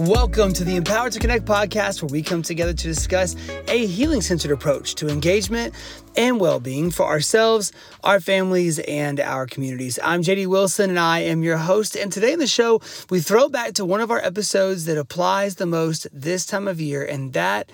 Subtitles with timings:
[0.00, 3.36] Welcome to the Empowered to Connect podcast, where we come together to discuss
[3.68, 5.74] a healing centered approach to engagement
[6.16, 7.70] and well being for ourselves,
[8.02, 9.98] our families, and our communities.
[10.02, 11.96] I'm JD Wilson, and I am your host.
[11.96, 12.80] And today in the show,
[13.10, 16.80] we throw back to one of our episodes that applies the most this time of
[16.80, 17.70] year, and that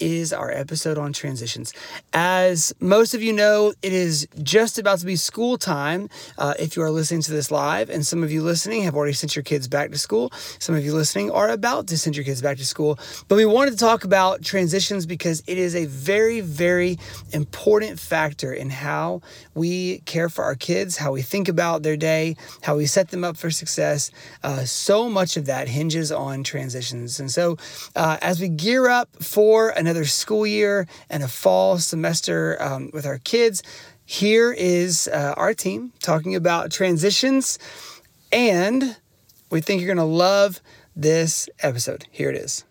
[0.00, 1.72] is our episode on transitions.
[2.12, 6.08] As most of you know, it is just about to be school time
[6.38, 9.12] uh, if you are listening to this live, and some of you listening have already
[9.12, 10.32] sent your kids back to school.
[10.58, 12.98] Some of you listening are about to send your kids back to school.
[13.28, 16.98] But we wanted to talk about transitions because it is a very, very
[17.32, 19.20] important factor in how
[19.54, 23.24] we care for our kids, how we think about their day, how we set them
[23.24, 24.10] up for success.
[24.42, 27.20] Uh, so much of that hinges on transitions.
[27.20, 27.56] And so,
[27.94, 32.90] uh, as we gear up for an another school year and a fall semester um,
[32.92, 33.60] with our kids.
[34.04, 37.58] Here is uh, our team talking about transitions,
[38.30, 38.96] and
[39.50, 40.60] we think you're going to love
[40.94, 42.06] this episode.
[42.12, 42.64] Here it is.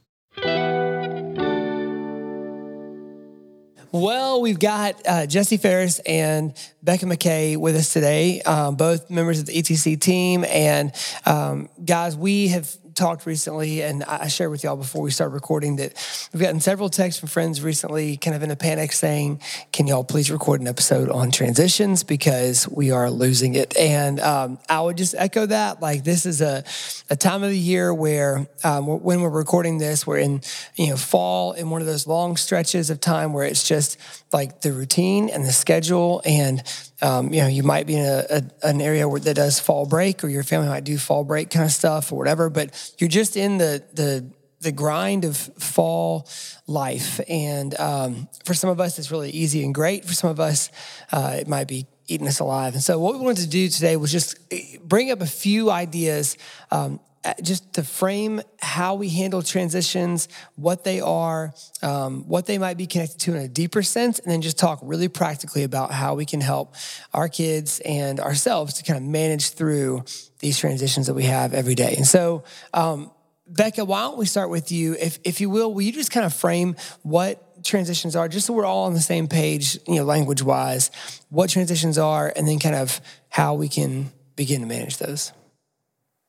[3.91, 9.39] Well, we've got uh, Jesse Faris and Becca McKay with us today, um, both members
[9.39, 10.45] of the ETC team.
[10.45, 10.93] And
[11.25, 12.69] um, guys, we have
[12.99, 15.93] talked recently, and I shared with y'all before we start recording that
[16.33, 19.39] we've gotten several texts from friends recently, kind of in a panic, saying,
[19.71, 24.59] "Can y'all please record an episode on transitions because we are losing it?" And um,
[24.67, 25.81] I would just echo that.
[25.81, 26.65] Like this is a
[27.09, 30.41] a time of the year where um, when we're recording this, we're in
[30.75, 33.97] you know fall in one of those long stretches of time where it's just
[34.33, 36.61] like the routine and the schedule and
[37.01, 39.85] um, you know, you might be in a, a, an area where that does fall
[39.85, 42.49] break, or your family might do fall break kind of stuff, or whatever.
[42.49, 44.25] But you're just in the the
[44.61, 46.27] the grind of fall
[46.67, 50.05] life, and um, for some of us, it's really easy and great.
[50.05, 50.69] For some of us,
[51.11, 52.73] uh, it might be eating us alive.
[52.73, 55.71] And so, what we wanted to do today was just eh, bring up a few
[55.71, 56.37] ideas
[56.71, 56.99] um,
[57.41, 62.87] just to frame how we handle transitions, what they are, um, what they might be
[62.87, 66.25] connected to in a deeper sense, and then just talk really practically about how we
[66.25, 66.75] can help
[67.13, 70.03] our kids and ourselves to kind of manage through
[70.39, 71.95] these transitions that we have every day.
[71.97, 72.43] And so,
[72.73, 73.11] um,
[73.47, 74.95] Becca, why don't we start with you?
[74.99, 78.53] If, if you will, will you just kind of frame what transitions are, just so
[78.53, 80.91] we're all on the same page, you know, language wise,
[81.29, 85.33] what transitions are, and then kind of how we can begin to manage those?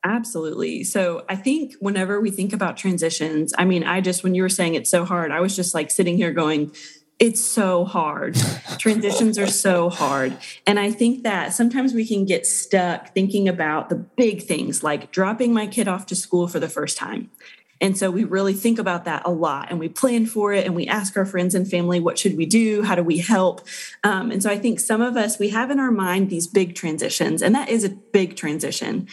[0.03, 0.83] Absolutely.
[0.84, 4.49] So I think whenever we think about transitions, I mean, I just, when you were
[4.49, 6.72] saying it's so hard, I was just like sitting here going,
[7.19, 8.34] it's so hard.
[8.78, 10.38] Transitions are so hard.
[10.66, 15.12] And I think that sometimes we can get stuck thinking about the big things like
[15.12, 17.31] dropping my kid off to school for the first time.
[17.82, 20.75] And so we really think about that a lot and we plan for it and
[20.75, 22.82] we ask our friends and family, what should we do?
[22.82, 23.67] How do we help?
[24.05, 26.75] Um, and so I think some of us, we have in our mind these big
[26.75, 29.09] transitions, and that is a big transition.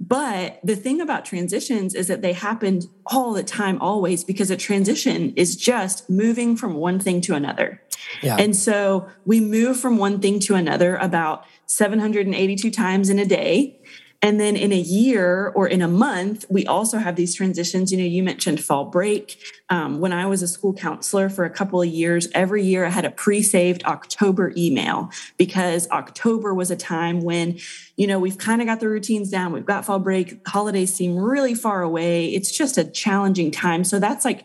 [0.00, 4.56] But the thing about transitions is that they happen all the time, always, because a
[4.56, 7.82] transition is just moving from one thing to another.
[8.22, 8.36] Yeah.
[8.38, 13.78] And so we move from one thing to another about 782 times in a day.
[14.22, 17.90] And then in a year or in a month, we also have these transitions.
[17.90, 19.40] You know, you mentioned fall break.
[19.70, 22.90] Um, when I was a school counselor for a couple of years, every year I
[22.90, 27.58] had a pre saved October email because October was a time when,
[27.96, 29.52] you know, we've kind of got the routines down.
[29.52, 30.46] We've got fall break.
[30.46, 32.26] Holidays seem really far away.
[32.26, 33.84] It's just a challenging time.
[33.84, 34.44] So that's like,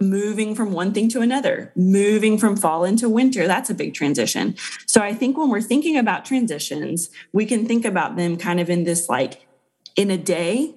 [0.00, 3.46] moving from one thing to another, moving from fall into winter.
[3.46, 4.56] That's a big transition.
[4.86, 8.70] So I think when we're thinking about transitions, we can think about them kind of
[8.70, 9.46] in this like
[9.96, 10.74] in a day,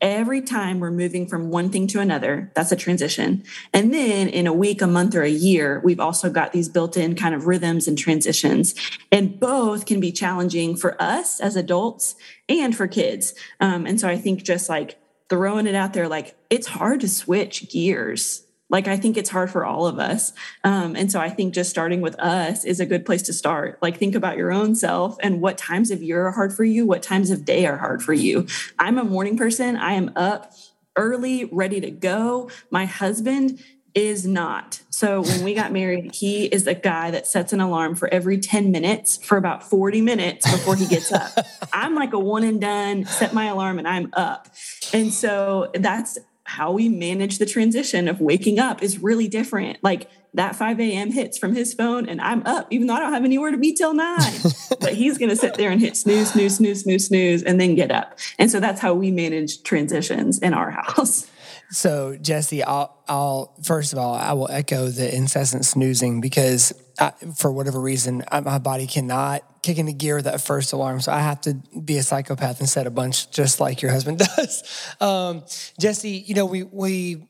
[0.00, 3.42] every time we're moving from one thing to another, that's a transition.
[3.72, 6.96] And then in a week, a month, or a year, we've also got these built
[6.96, 8.74] in kind of rhythms and transitions.
[9.10, 12.16] And both can be challenging for us as adults
[12.48, 13.34] and for kids.
[13.60, 14.98] Um, and so I think just like
[15.30, 19.50] throwing it out there, like it's hard to switch gears like i think it's hard
[19.50, 20.32] for all of us
[20.64, 23.78] um, and so i think just starting with us is a good place to start
[23.82, 26.86] like think about your own self and what times of year are hard for you
[26.86, 28.46] what times of day are hard for you
[28.78, 30.52] i'm a morning person i am up
[30.96, 33.58] early ready to go my husband
[33.94, 34.80] is not.
[34.90, 38.38] So when we got married, he is a guy that sets an alarm for every
[38.38, 41.32] 10 minutes for about 40 minutes before he gets up.
[41.72, 44.48] I'm like a one and done, set my alarm and I'm up.
[44.92, 49.78] And so that's how we manage the transition of waking up is really different.
[49.82, 51.10] Like that 5 a.m.
[51.10, 53.72] hits from his phone and I'm up, even though I don't have anywhere to be
[53.72, 54.32] till nine.
[54.80, 57.74] but he's going to sit there and hit snooze, snooze, snooze, snooze, snooze, and then
[57.74, 58.18] get up.
[58.38, 61.30] And so that's how we manage transitions in our house.
[61.70, 67.12] So Jesse, I'll, I'll first of all, I will echo the incessant snoozing because I,
[67.36, 71.00] for whatever reason, I, my body cannot kick into gear that first alarm.
[71.00, 74.18] So I have to be a psychopath and set a bunch just like your husband
[74.36, 74.94] does.
[75.00, 75.42] Um,
[75.78, 77.26] Jesse, you know, we we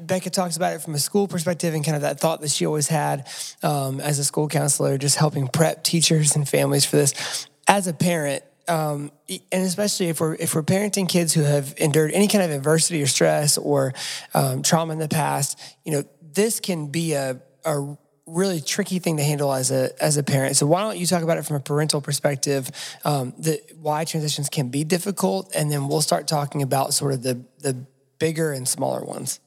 [0.00, 2.64] Becca talks about it from a school perspective and kind of that thought that she
[2.64, 3.28] always had
[3.62, 7.46] um, as a school counselor, just helping prep teachers and families for this.
[7.68, 12.12] As a parent, um, and especially if we're if we're parenting kids who have endured
[12.12, 13.92] any kind of adversity or stress or
[14.34, 17.96] um, trauma in the past, you know, this can be a, a
[18.26, 20.56] really tricky thing to handle as a as a parent.
[20.56, 22.70] So why don't you talk about it from a parental perspective,
[23.04, 27.22] um, the why transitions can be difficult, and then we'll start talking about sort of
[27.22, 27.86] the the
[28.18, 29.40] bigger and smaller ones.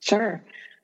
[0.00, 0.42] Sure.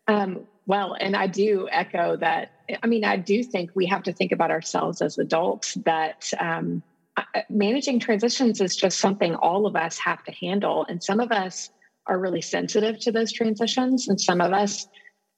[0.09, 2.53] Um, well, and I do echo that.
[2.83, 6.83] I mean, I do think we have to think about ourselves as adults that um,
[7.49, 10.87] managing transitions is just something all of us have to handle.
[10.89, 11.71] And some of us
[12.07, 14.87] are really sensitive to those transitions, and some of us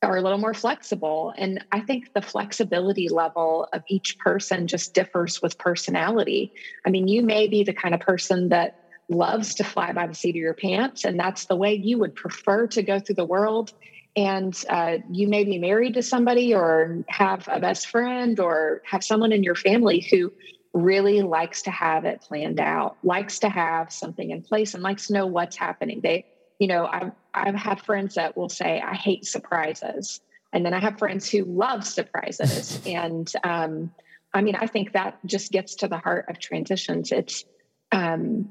[0.02, 1.32] are a little more flexible.
[1.37, 6.52] And I think the flexibility level of each person just differs with personality.
[6.84, 10.14] I mean, you may be the kind of person that loves to fly by the
[10.14, 13.25] seat of your pants, and that's the way you would prefer to go through the
[13.25, 13.73] world.
[14.17, 19.02] And uh, you may be married to somebody or have a best friend or have
[19.02, 20.32] someone in your family who
[20.75, 25.09] really likes to have it planned out, likes to have something in place, and likes
[25.09, 26.01] to know what's happening.
[26.03, 26.25] They,
[26.59, 30.21] you know, I've I've had friends that will say, "I hate surprises,"
[30.53, 32.81] and then I have friends who love surprises.
[32.87, 33.93] and um,
[34.35, 37.13] I mean, I think that just gets to the heart of transitions.
[37.13, 37.45] It's
[37.91, 38.49] um,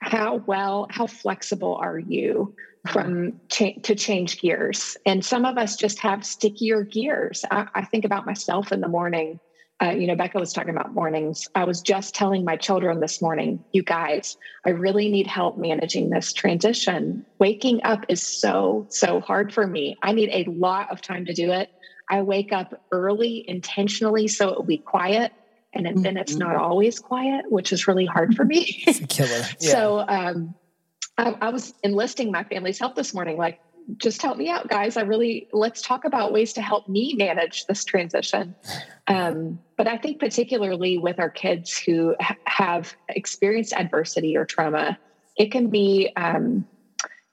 [0.00, 2.54] how well, how flexible are you
[2.88, 4.96] from cha- to change gears?
[5.06, 7.44] And some of us just have stickier gears.
[7.50, 9.40] I, I think about myself in the morning
[9.82, 11.48] uh, you know, Becca was talking about mornings.
[11.56, 16.10] I was just telling my children this morning, you guys, I really need help managing
[16.10, 17.26] this transition.
[17.40, 19.96] Waking up is so, so hard for me.
[20.02, 21.70] I need a lot of time to do it.
[22.08, 25.32] I wake up early intentionally so it will be quiet.
[25.72, 26.16] And then mm-hmm.
[26.16, 28.84] it's not always quiet, which is really hard for me.
[28.86, 29.42] it's a killer.
[29.60, 29.70] Yeah.
[29.72, 30.54] So um,
[31.18, 33.36] I, I was enlisting my family's help this morning.
[33.36, 33.58] Like,
[33.96, 34.96] just help me out, guys.
[34.96, 38.54] I really let's talk about ways to help me manage this transition.
[39.08, 44.98] Um, but I think particularly with our kids who ha- have experienced adversity or trauma,
[45.36, 46.10] it can be.
[46.16, 46.66] Um,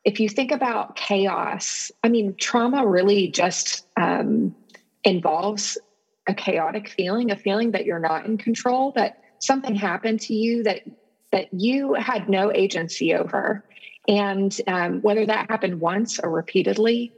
[0.06, 4.56] if you think about chaos, I mean, trauma really just um,
[5.04, 5.78] involves
[6.26, 10.64] a chaotic feeling, a feeling that you're not in control, that something happened to you
[10.64, 10.82] that
[11.32, 13.64] that you had no agency over
[14.08, 17.12] and um, whether that happened once or repeatedly,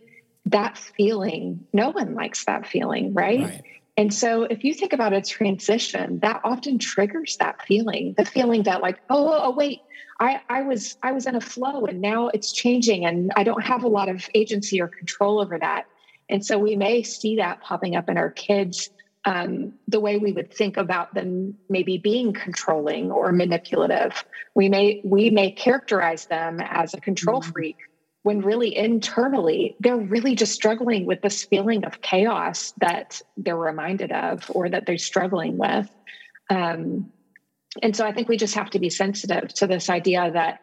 [0.45, 3.41] that feeling, no one likes that feeling, right?
[3.41, 3.63] right?
[3.97, 8.63] And so if you think about a transition, that often triggers that feeling, the feeling
[8.63, 9.81] that like, oh, oh, wait,
[10.19, 13.63] I, I was I was in a flow and now it's changing and I don't
[13.63, 15.85] have a lot of agency or control over that.
[16.29, 18.89] And so we may see that popping up in our kids
[19.25, 24.23] um, the way we would think about them maybe being controlling or manipulative.
[24.56, 27.51] We may we may characterize them as a control mm-hmm.
[27.51, 27.77] freak
[28.23, 34.12] when really internally they're really just struggling with this feeling of chaos that they're reminded
[34.12, 35.89] of or that they're struggling with.
[36.50, 37.12] Um,
[37.81, 40.62] and so I think we just have to be sensitive to this idea that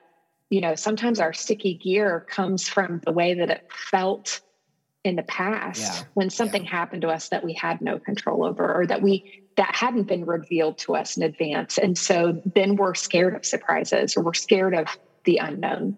[0.50, 4.40] you know sometimes our sticky gear comes from the way that it felt
[5.04, 6.02] in the past yeah.
[6.14, 6.70] when something yeah.
[6.70, 10.24] happened to us that we had no control over or that we that hadn't been
[10.24, 14.74] revealed to us in advance and so then we're scared of surprises or we're scared
[14.74, 14.86] of
[15.24, 15.96] the unknown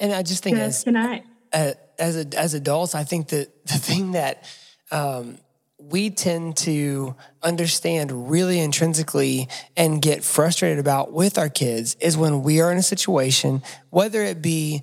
[0.00, 1.22] and i just think yes, as, can I?
[1.52, 4.44] Uh, as a, as adults i think that the thing that
[4.90, 5.38] um,
[5.78, 12.42] we tend to understand really intrinsically and get frustrated about with our kids is when
[12.42, 14.82] we are in a situation whether it be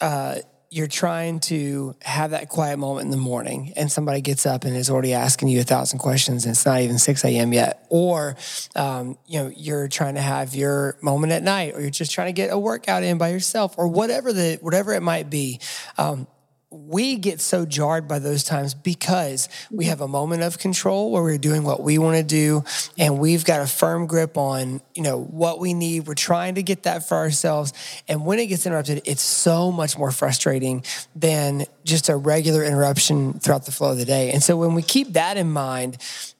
[0.00, 0.36] uh,
[0.70, 4.76] you're trying to have that quiet moment in the morning and somebody gets up and
[4.76, 7.86] is already asking you a thousand questions and it's not even 6 a.m yet.
[7.88, 8.36] Or
[8.76, 12.28] um, you know you're trying to have your moment at night or you're just trying
[12.28, 15.60] to get a workout in by yourself or whatever the whatever it might be.
[15.96, 16.26] Um,
[16.70, 21.22] we get so jarred by those times because we have a moment of control where
[21.22, 22.62] we're doing what we want to do
[22.98, 26.06] and we've got a firm grip on you know what we need.
[26.06, 27.72] We're trying to get that for ourselves
[28.06, 30.84] and when it gets interrupted it's so much more frustrating
[31.16, 34.30] than just a regular interruption throughout the flow of the day.
[34.32, 35.96] And so when we keep that in mind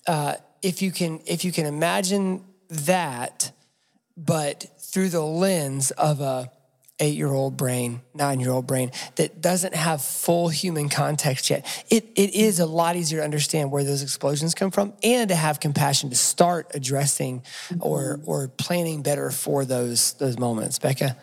[0.07, 3.51] uh, if you can if you can imagine that
[4.15, 6.51] but through the lens of a
[7.01, 11.67] eight year old brain, nine year old brain that doesn't have full human context yet.
[11.91, 15.35] It, it is a lot easier to understand where those explosions come from and to
[15.35, 17.43] have compassion to start addressing
[17.81, 20.79] or, or planning better for those, those moments.
[20.79, 21.17] Becca?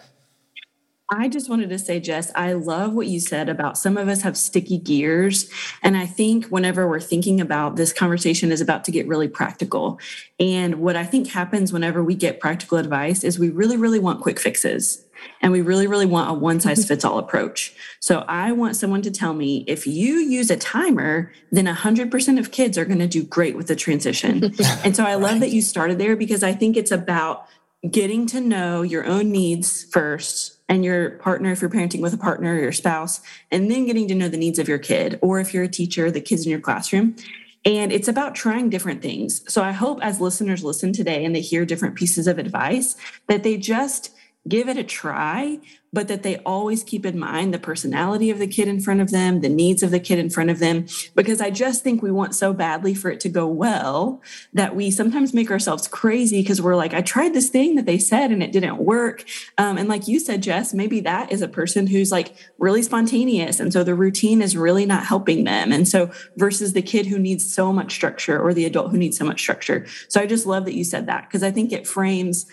[1.10, 4.24] I just wanted to say, Jess, I love what you said about some of us
[4.24, 5.50] have sticky gears.
[5.84, 10.00] And I think whenever we're thinking about this conversation is about to get really practical.
[10.40, 14.22] And what I think happens whenever we get practical advice is we really, really want
[14.22, 15.06] quick fixes.
[15.42, 16.88] And we really, really want a one size mm-hmm.
[16.88, 17.76] fits all approach.
[18.00, 22.52] So I want someone to tell me if you use a timer, then 100% of
[22.52, 24.44] kids are going to do great with the transition.
[24.84, 27.48] and so I love that you started there because I think it's about
[27.92, 32.18] getting to know your own needs first and your partner if you're parenting with a
[32.18, 35.40] partner or your spouse and then getting to know the needs of your kid or
[35.40, 37.16] if you're a teacher the kids in your classroom.
[37.64, 39.42] And it's about trying different things.
[39.52, 42.96] So i hope as listeners listen today and they hear different pieces of advice
[43.28, 44.15] that they just
[44.48, 45.60] give it a try,
[45.92, 49.12] but that they always keep in mind the personality of the kid in front of
[49.12, 50.86] them, the needs of the kid in front of them.
[51.16, 54.22] Because I just think we want so badly for it to go well
[54.54, 57.98] that we sometimes make ourselves crazy because we're like, I tried this thing that they
[57.98, 59.24] said and it didn't work.
[59.58, 63.60] Um, and like you said, Jess, maybe that is a person who's like really spontaneous.
[63.60, 65.72] And so the routine is really not helping them.
[65.72, 69.18] And so versus the kid who needs so much structure or the adult who needs
[69.18, 69.86] so much structure.
[70.10, 72.46] So I just love that you said that because I think it frames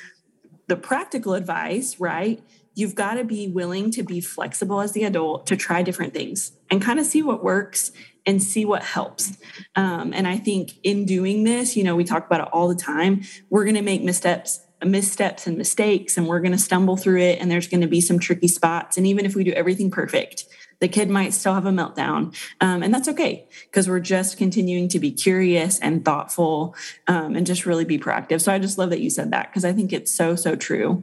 [0.69, 2.43] the practical advice, right?
[2.75, 6.53] You've got to be willing to be flexible as the adult to try different things
[6.71, 7.93] and kind of see what works
[8.25, 9.37] and see what helps.
[9.77, 12.75] Um, and I think in doing this, you know, we talk about it all the
[12.75, 13.23] time.
[13.51, 17.39] We're going to make missteps missteps and mistakes and we're going to stumble through it
[17.41, 20.47] and there's going to be some tricky spots and even if we do everything perfect
[20.83, 24.89] the kid might still have a meltdown um, and that's okay because we're just continuing
[24.89, 26.75] to be curious and thoughtful
[27.07, 29.65] um, and just really be proactive so i just love that you said that because
[29.65, 31.03] i think it's so so true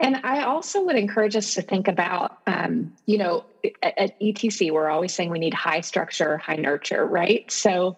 [0.00, 3.44] and I also would encourage us to think about, um, you know,
[3.82, 7.50] at, at ETC, we're always saying we need high structure, high nurture, right?
[7.50, 7.96] So,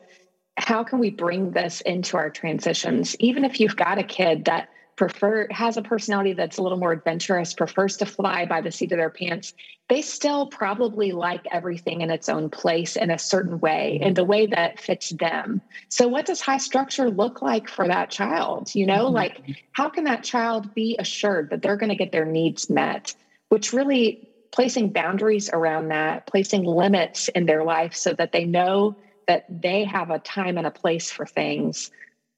[0.59, 3.15] how can we bring this into our transitions?
[3.19, 6.93] Even if you've got a kid that prefer has a personality that's a little more
[6.93, 9.55] adventurous prefers to fly by the seat of their pants
[9.89, 14.25] they still probably like everything in its own place in a certain way in the
[14.25, 15.61] way that fits them.
[15.89, 18.75] So what does high structure look like for that child?
[18.75, 19.15] You know mm-hmm.
[19.15, 23.15] like how can that child be assured that they're going to get their needs met?
[23.49, 28.97] Which really placing boundaries around that placing limits in their life so that they know
[29.29, 31.91] that they have a time and a place for things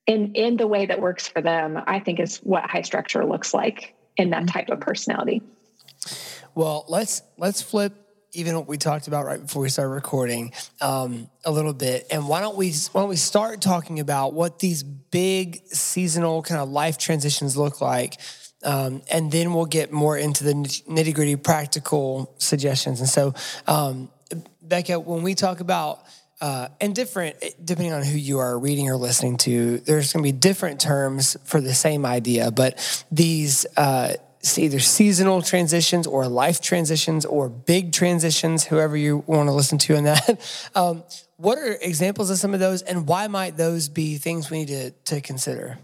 [0.09, 3.55] in in the way that works for them i think is what high structure looks
[3.55, 5.41] like in that type of personality.
[6.55, 7.95] Well let's let's flip
[8.33, 12.07] even what we talked about right before we started recording um, a little bit.
[12.11, 16.61] And why don't we why don't we start talking about what these big seasonal kind
[16.61, 18.21] of life transitions look like
[18.65, 22.99] um, and then we'll get more into the nitty gritty practical suggestions.
[22.99, 23.35] And so
[23.69, 24.11] um,
[24.61, 26.03] becca when we talk about
[26.41, 30.33] uh, and different depending on who you are reading or listening to there's going to
[30.33, 34.13] be different terms for the same idea but these uh,
[34.57, 39.95] either seasonal transitions or life transitions or big transitions whoever you want to listen to
[39.95, 41.03] in that um,
[41.37, 44.69] what are examples of some of those and why might those be things we need
[44.69, 45.79] to, to consider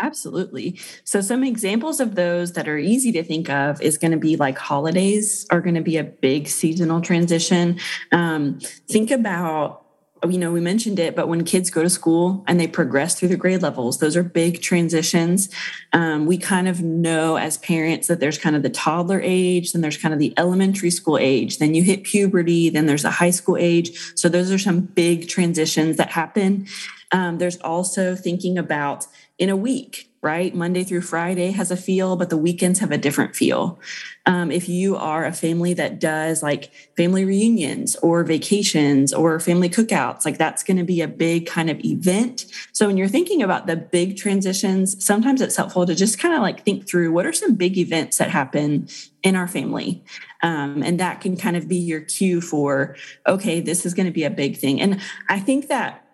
[0.00, 0.80] Absolutely.
[1.04, 4.36] So, some examples of those that are easy to think of is going to be
[4.36, 7.78] like holidays are going to be a big seasonal transition.
[8.10, 9.84] Um, think about
[10.28, 13.28] you know, we mentioned it, but when kids go to school and they progress through
[13.28, 15.48] the grade levels, those are big transitions.
[15.92, 19.80] Um, we kind of know as parents that there's kind of the toddler age, then
[19.80, 23.30] there's kind of the elementary school age, then you hit puberty, then there's a high
[23.30, 23.96] school age.
[24.14, 26.66] So those are some big transitions that happen.
[27.12, 29.06] Um, there's also thinking about
[29.40, 30.54] in a week right?
[30.54, 33.80] Monday through Friday has a feel, but the weekends have a different feel.
[34.26, 39.70] Um, if you are a family that does like family reunions or vacations or family
[39.70, 42.44] cookouts, like that's going to be a big kind of event.
[42.72, 46.42] So when you're thinking about the big transitions, sometimes it's helpful to just kind of
[46.42, 48.88] like think through what are some big events that happen
[49.22, 50.04] in our family.
[50.42, 52.94] Um, and that can kind of be your cue for,
[53.26, 54.82] okay, this is going to be a big thing.
[54.82, 56.04] And I think that,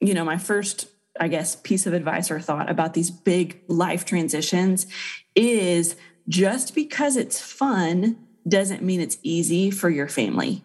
[0.00, 0.86] you know, my first
[1.20, 4.86] I guess, piece of advice or thought about these big life transitions
[5.34, 5.96] is
[6.28, 10.64] just because it's fun doesn't mean it's easy for your family.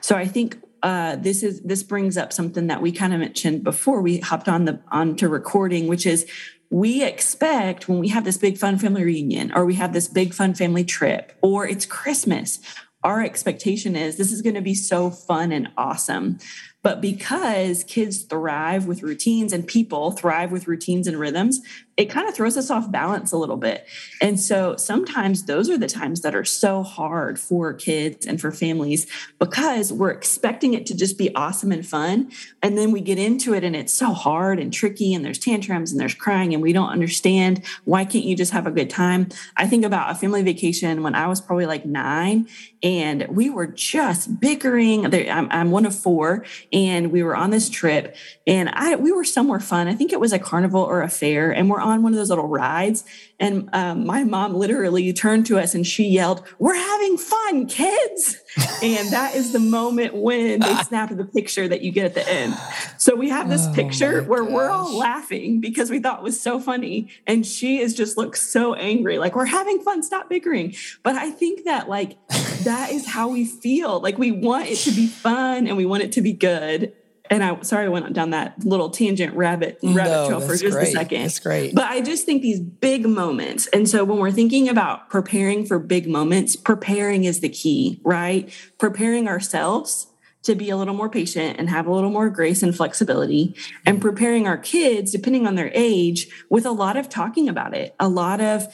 [0.00, 3.62] So I think uh, this is this brings up something that we kind of mentioned
[3.62, 6.26] before we hopped on the onto recording, which is
[6.70, 10.32] we expect when we have this big fun family reunion or we have this big
[10.32, 12.60] fun family trip or it's Christmas,
[13.02, 16.38] our expectation is this is going to be so fun and awesome.
[16.82, 21.60] But because kids thrive with routines and people thrive with routines and rhythms,
[22.00, 23.86] it kind of throws us off balance a little bit.
[24.22, 28.50] And so sometimes those are the times that are so hard for kids and for
[28.50, 29.06] families
[29.38, 32.32] because we're expecting it to just be awesome and fun.
[32.62, 35.92] And then we get into it and it's so hard and tricky and there's tantrums
[35.92, 39.28] and there's crying and we don't understand why can't you just have a good time?
[39.58, 42.48] I think about a family vacation when I was probably like nine
[42.82, 45.14] and we were just bickering.
[45.28, 48.16] I'm, I'm one of four and we were on this trip
[48.46, 49.86] and I we were somewhere fun.
[49.86, 52.30] I think it was a carnival or a fair and we're on one of those
[52.30, 53.04] little rides.
[53.38, 58.36] And um, my mom literally turned to us and she yelled, We're having fun, kids.
[58.82, 62.28] and that is the moment when they snapped the picture that you get at the
[62.28, 62.54] end.
[62.98, 64.52] So we have this oh picture where gosh.
[64.52, 67.08] we're all laughing because we thought it was so funny.
[67.26, 70.74] And she is just looks so angry, like, We're having fun, stop bickering.
[71.02, 72.18] But I think that, like,
[72.64, 74.00] that is how we feel.
[74.00, 76.92] Like, we want it to be fun and we want it to be good
[77.30, 80.76] and I sorry I went down that little tangent rabbit rabbit no, trail for just
[80.76, 80.88] great.
[80.88, 81.22] a second.
[81.22, 81.74] That's great.
[81.74, 83.68] But I just think these big moments.
[83.68, 88.52] And so when we're thinking about preparing for big moments, preparing is the key, right?
[88.78, 90.08] Preparing ourselves
[90.42, 93.54] to be a little more patient and have a little more grace and flexibility
[93.86, 97.94] and preparing our kids depending on their age with a lot of talking about it,
[98.00, 98.66] a lot of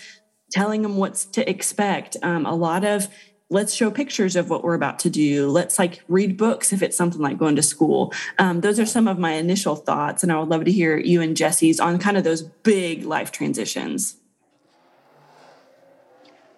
[0.51, 3.09] telling them what's to expect, um, a lot of
[3.49, 5.49] let's show pictures of what we're about to do.
[5.49, 8.13] Let's like read books if it's something like going to school.
[8.39, 11.21] Um, those are some of my initial thoughts and i would love to hear you
[11.21, 14.17] and jesse's on kind of those big life transitions.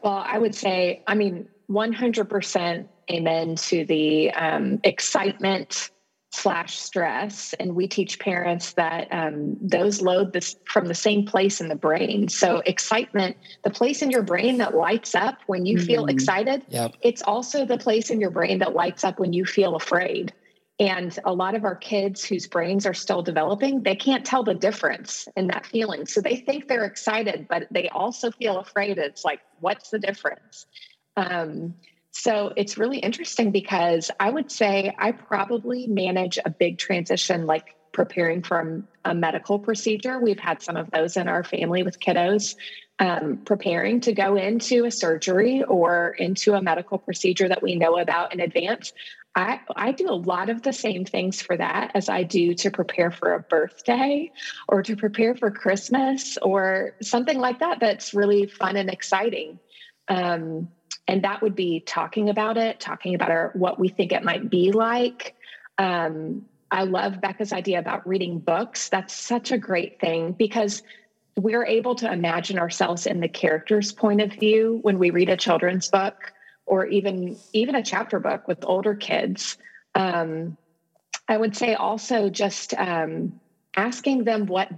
[0.03, 5.91] Well i would say i mean 100% amen to the um, excitement
[6.31, 11.61] slash stress and we teach parents that um, those load this from the same place
[11.61, 12.29] in the brain.
[12.29, 16.11] So excitement the place in your brain that lights up when you feel mm-hmm.
[16.11, 16.95] excited yep.
[17.01, 20.33] it's also the place in your brain that lights up when you feel afraid.
[20.81, 24.55] And a lot of our kids whose brains are still developing they can't tell the
[24.55, 26.05] difference in that feeling.
[26.05, 28.99] So they think they're excited but they also feel afraid.
[28.99, 30.67] It's like what's the difference?
[31.17, 31.75] Um,
[32.19, 37.77] so it's really interesting because I would say I probably manage a big transition like
[37.93, 40.19] preparing for a medical procedure.
[40.19, 42.57] We've had some of those in our family with kiddos.
[43.01, 47.97] Um, preparing to go into a surgery or into a medical procedure that we know
[47.97, 48.93] about in advance.
[49.37, 52.73] I, I do a lot of the same things for that as I do to
[52.73, 54.33] prepare for a birthday
[54.67, 59.61] or to prepare for Christmas or something like that that's really fun and exciting.
[60.09, 60.71] Um,
[61.09, 64.51] and that would be talking about it, talking about our, what we think it might
[64.51, 65.35] be like.
[65.79, 68.91] Um, I love Becca's idea about reading books.
[68.91, 70.83] That's such a great thing because
[71.35, 75.37] we're able to imagine ourselves in the character's point of view when we read a
[75.37, 76.33] children's book
[76.67, 79.57] or even even a chapter book with older kids.
[79.95, 80.59] Um,
[81.27, 83.41] I would say also just um,
[83.75, 84.69] asking them what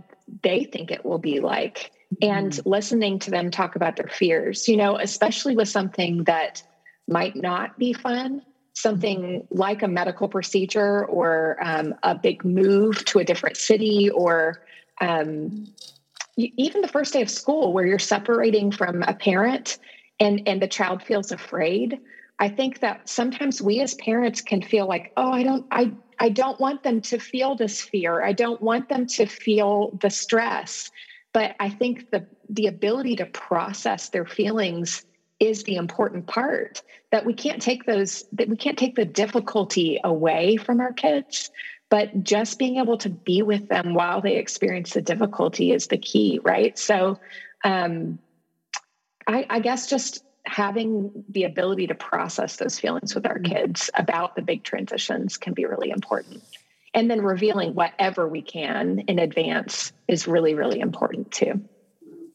[0.43, 1.91] they think it will be like
[2.23, 2.67] and mm.
[2.67, 6.63] listening to them talk about their fears, you know, especially with something that
[7.09, 8.43] might not be fun,
[8.75, 14.63] something like a medical procedure or um, a big move to a different city or
[15.01, 15.67] um,
[16.37, 19.79] even the first day of school where you're separating from a parent
[20.19, 21.99] and, and the child feels afraid.
[22.39, 26.29] I think that sometimes we as parents can feel like, oh, I don't, I, I
[26.31, 28.23] don't want them to feel this fear.
[28.23, 30.91] I don't want them to feel the stress.
[31.33, 35.05] But I think the the ability to process their feelings
[35.39, 39.99] is the important part that we can't take those that we can't take the difficulty
[40.05, 41.51] away from our kids
[41.89, 45.99] but just being able to be with them while they experience the difficulty is the
[45.99, 47.19] key right so
[47.65, 48.19] um,
[49.27, 53.53] I, I guess just having the ability to process those feelings with our mm-hmm.
[53.53, 56.43] kids about the big transitions can be really important
[56.95, 61.61] and then revealing whatever we can in advance is really really important too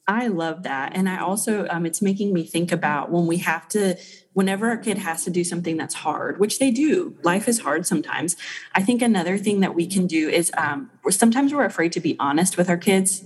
[0.08, 3.68] i love that and i also um, it's making me think about when we have
[3.68, 3.96] to
[4.36, 7.88] whenever a kid has to do something that's hard, which they do, life is hard
[7.88, 8.36] sometimes.
[8.76, 12.18] I think another thing that we can do is um, sometimes we're afraid to be
[12.20, 13.24] honest with our kids,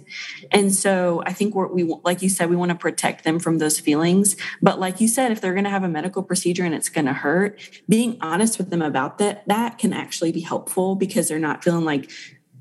[0.51, 3.79] and so I think we like you said we want to protect them from those
[3.79, 4.37] feelings.
[4.61, 7.07] But like you said, if they're going to have a medical procedure and it's going
[7.07, 11.39] to hurt, being honest with them about that that can actually be helpful because they're
[11.39, 12.11] not feeling like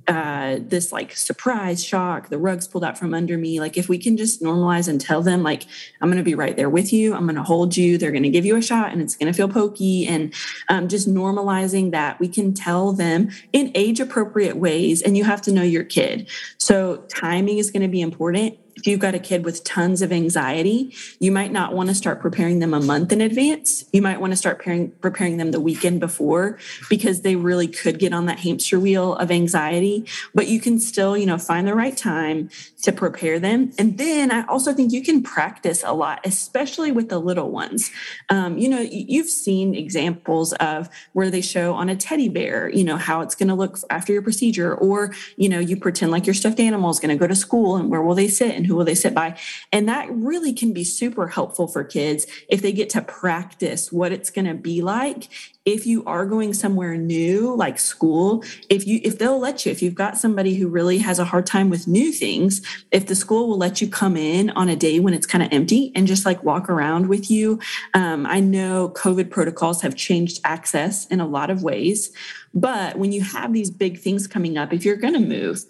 [0.09, 3.61] uh, this like surprise shock, the rugs pulled out from under me.
[3.61, 5.65] Like, if we can just normalize and tell them, like,
[6.01, 8.23] I'm going to be right there with you, I'm going to hold you, they're going
[8.23, 10.07] to give you a shot and it's going to feel pokey.
[10.07, 10.33] And
[10.71, 15.03] um, just normalizing that we can tell them in age appropriate ways.
[15.03, 16.29] And you have to know your kid.
[16.57, 20.13] So, timing is going to be important if you've got a kid with tons of
[20.13, 23.85] anxiety, you might not want to start preparing them a month in advance.
[23.93, 27.99] You might want to start preparing, preparing them the weekend before because they really could
[27.99, 30.07] get on that hamster wheel of anxiety.
[30.33, 32.51] But you can still, you know, find the right time
[32.83, 33.73] to prepare them.
[33.79, 37.91] And then I also think you can practice a lot, especially with the little ones.
[38.29, 42.85] Um, you know, you've seen examples of where they show on a teddy bear, you
[42.85, 46.27] know, how it's going to look after your procedure, or, you know, you pretend like
[46.27, 48.68] your stuffed animal is going to go to school and where will they sit and
[48.69, 49.37] who will they sit by?
[49.73, 54.13] And that really can be super helpful for kids if they get to practice what
[54.13, 55.29] it's going to be like
[55.69, 59.83] if you are going somewhere new like school if you if they'll let you if
[59.83, 63.49] you've got somebody who really has a hard time with new things if the school
[63.49, 66.25] will let you come in on a day when it's kind of empty and just
[66.25, 67.59] like walk around with you
[67.93, 72.13] um, i know covid protocols have changed access in a lot of ways
[72.55, 75.65] but when you have these big things coming up if you're going to move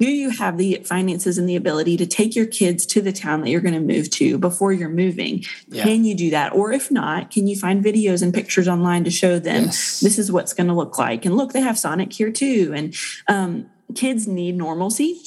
[0.00, 3.40] do you have the finances and the ability to take your kids to the town
[3.40, 5.82] that you're going to move to before you're moving yeah.
[5.84, 9.10] can you do that or if not can you find videos and pictures online to
[9.10, 10.00] show them yes.
[10.00, 12.94] this is what's going to look like and look they have sonic here too and
[13.28, 15.20] um, kids need normalcy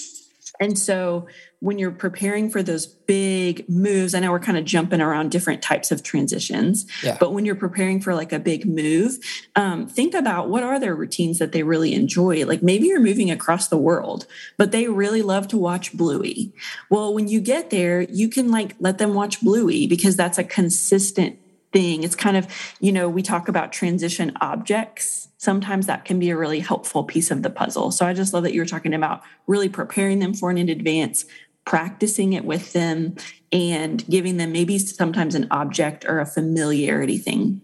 [0.60, 1.28] and so
[1.60, 5.64] when you're preparing for those big moves, I know we're kind of jumping around different
[5.64, 7.18] types of transitions, yeah.
[7.20, 9.18] but when you're preparing for like a big move,
[9.56, 12.46] um, think about what are their routines that they really enjoy.
[12.46, 16.54] Like maybe you're moving across the world, but they really love to watch Bluey.
[16.92, 20.44] Well, when you get there, you can like let them watch Bluey because that's a
[20.44, 21.40] consistent
[21.74, 22.04] thing.
[22.04, 22.48] It's kind of,
[22.80, 25.28] you know, we talk about transition objects.
[25.38, 27.92] Sometimes that can be a really helpful piece of the puzzle.
[27.92, 30.70] So I just love that you were talking about really preparing them for it in
[30.70, 31.26] advance,
[31.68, 33.16] practicing it with them,
[33.52, 37.62] and giving them maybe sometimes an object or a familiarity thing.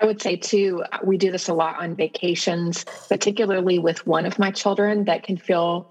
[0.00, 4.38] I would say too, we do this a lot on vacations, particularly with one of
[4.38, 5.90] my children that can feel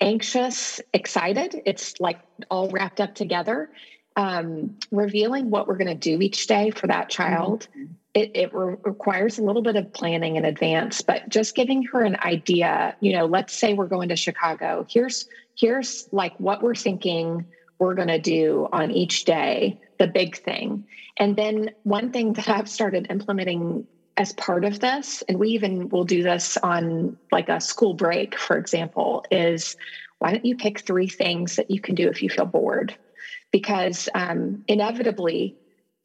[0.00, 1.60] anxious, excited.
[1.66, 2.20] It's like
[2.50, 3.68] all wrapped up together
[4.16, 7.92] um, revealing what we're going to do each day for that child mm-hmm.
[8.14, 12.02] it, it re- requires a little bit of planning in advance but just giving her
[12.02, 15.28] an idea you know let's say we're going to chicago here's
[15.62, 17.46] here's like what we're thinking
[17.78, 20.84] we're going to do on each day the big thing.
[21.16, 25.88] And then one thing that i've started implementing as part of this and we even
[25.88, 29.74] will do this on like a school break for example is
[30.22, 32.96] why don't you pick three things that you can do if you feel bored?
[33.50, 35.56] Because um, inevitably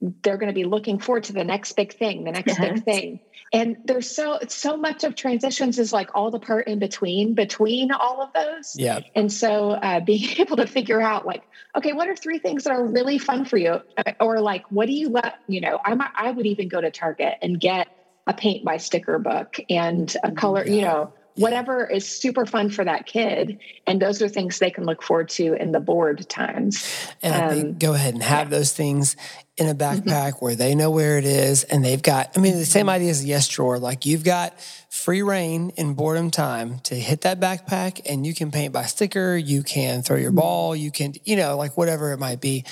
[0.01, 3.19] they're going to be looking forward to the next big thing, the next big thing.
[3.53, 7.91] And there's so so much of transitions is like all the part in between between
[7.91, 8.75] all of those.
[8.75, 8.99] Yeah.
[9.15, 11.43] And so uh, being able to figure out like,
[11.75, 14.87] okay, what are three things that are really fun for you, uh, or like, what
[14.87, 15.79] do you let you know?
[15.83, 17.87] I might I would even go to Target and get
[18.27, 20.73] a paint by sticker book and a color, yeah.
[20.73, 23.59] you know, whatever is super fun for that kid.
[23.85, 26.85] And those are things they can look forward to in the board times.
[27.21, 28.57] And um, I think um, go ahead and have yeah.
[28.57, 29.15] those things
[29.55, 30.45] in a backpack mm-hmm.
[30.45, 33.21] where they know where it is and they've got, I mean, the same idea as
[33.21, 33.79] the yes drawer.
[33.79, 34.53] Like you've got
[34.97, 39.37] free reign in boredom time to hit that backpack and you can paint by sticker,
[39.37, 42.65] you can throw your ball, you can, you know, like whatever it might be.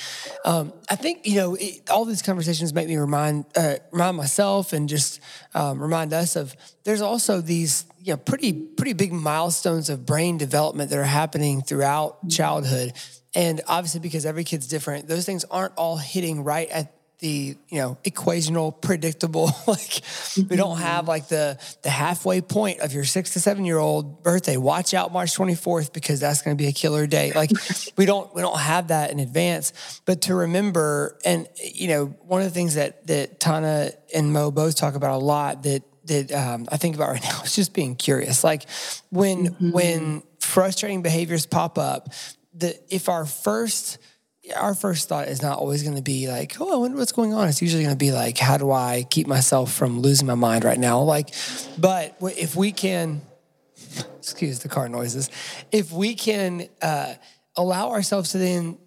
[0.44, 4.72] Um, I think, you know, it, all these conversations make me remind, uh, remind myself
[4.72, 5.20] and just
[5.54, 10.36] um, remind us of there's also these, you know, pretty, pretty big milestones of brain
[10.36, 12.92] development that are happening throughout childhood
[13.36, 17.78] and obviously, because every kid's different, those things aren't all hitting right at the you
[17.78, 20.02] know equational predictable like
[20.36, 20.82] we don't mm-hmm.
[20.82, 24.92] have like the the halfway point of your six to seven year old birthday watch
[24.92, 27.50] out march 24th because that's going to be a killer day like
[27.96, 32.42] we don't we don't have that in advance but to remember and you know one
[32.42, 36.30] of the things that that tana and mo both talk about a lot that that
[36.32, 38.66] um, i think about right now is just being curious like
[39.10, 39.70] when mm-hmm.
[39.70, 42.12] when frustrating behaviors pop up
[42.54, 43.98] the if our first
[44.54, 47.34] our first thought is not always going to be like, oh, I wonder what's going
[47.34, 47.48] on.
[47.48, 50.64] It's usually going to be like, how do I keep myself from losing my mind
[50.64, 51.00] right now?
[51.00, 51.30] Like,
[51.78, 53.22] but if we can,
[54.18, 55.30] excuse the car noises,
[55.72, 57.14] if we can uh,
[57.56, 58.78] allow ourselves to then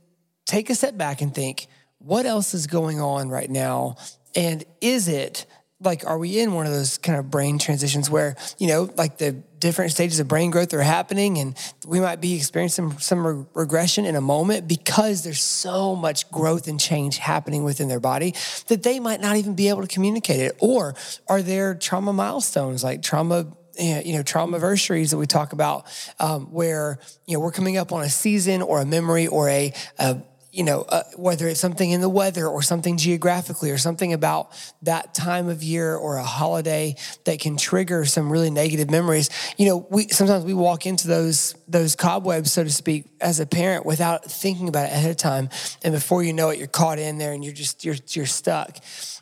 [0.45, 1.67] take a step back and think,
[1.97, 3.97] what else is going on right now?
[4.35, 5.45] And is it
[5.81, 9.17] like are we in one of those kind of brain transitions where you know like
[9.17, 13.27] the different stages of brain growth are happening and we might be experiencing some, some
[13.27, 17.99] re- regression in a moment because there's so much growth and change happening within their
[17.99, 18.33] body
[18.67, 20.55] that they might not even be able to communicate it.
[20.59, 20.95] Or
[21.27, 23.47] are there trauma milestones like trauma
[23.79, 25.85] you know trauma anniversaries that we talk about
[26.19, 29.73] um, where you know we're coming up on a season or a memory or a,
[29.97, 30.21] a
[30.59, 34.51] you know, uh, whether it's something in the weather or something geographically or something about
[34.81, 39.29] that time of year or a holiday that can trigger some really negative memories.
[39.57, 43.45] You know, we sometimes we walk into those those cobwebs, so to speak, as a
[43.45, 45.47] parent without thinking about it ahead of time,
[45.81, 48.79] and before you know it, you're caught in there and you're just you're you're stuck.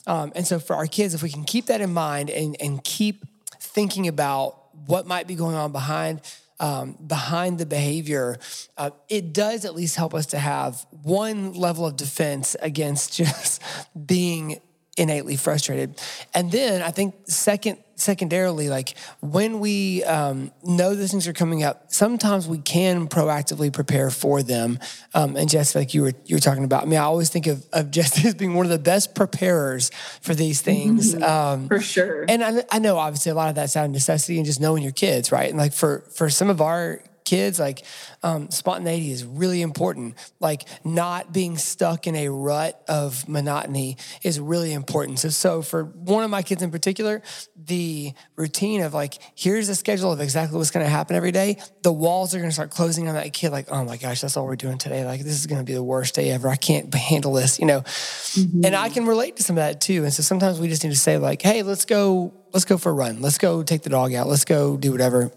[0.08, 2.84] Um, and so for our kids, if we can keep that in mind and and
[2.84, 3.23] keep
[3.60, 6.21] thinking about what might be going on behind
[6.60, 8.38] um, behind the behavior,
[8.78, 13.62] uh, it does at least help us to have one level of defense against just
[14.06, 14.60] being
[14.97, 15.99] innately frustrated.
[16.33, 21.63] And then I think second secondarily, like when we um, know those things are coming
[21.63, 24.79] up, sometimes we can proactively prepare for them.
[25.13, 27.47] Um, and Jess, like you were you were talking about, I mean, I always think
[27.47, 31.13] of, of Jess as being one of the best preparers for these things.
[31.13, 31.23] Mm-hmm.
[31.23, 32.25] Um, for sure.
[32.27, 34.83] And I, I know obviously a lot of that's out of necessity and just knowing
[34.83, 35.49] your kids, right?
[35.49, 37.83] And like for for some of our kids, like
[38.23, 40.15] um, spontaneity is really important.
[40.39, 45.19] Like not being stuck in a rut of monotony is really important.
[45.19, 47.21] So, so for one of my kids in particular,
[47.57, 51.57] the routine of like, here's the schedule of exactly what's going to happen every day.
[51.81, 53.51] The walls are going to start closing on that kid.
[53.51, 55.03] Like, oh my gosh, that's all we're doing today.
[55.05, 56.47] Like, this is going to be the worst day ever.
[56.47, 57.81] I can't handle this, you know?
[57.81, 58.63] Mm-hmm.
[58.63, 60.05] And I can relate to some of that too.
[60.05, 62.89] And so sometimes we just need to say like, hey, let's go, let's go for
[62.89, 63.21] a run.
[63.21, 64.27] Let's go take the dog out.
[64.27, 65.33] Let's go do whatever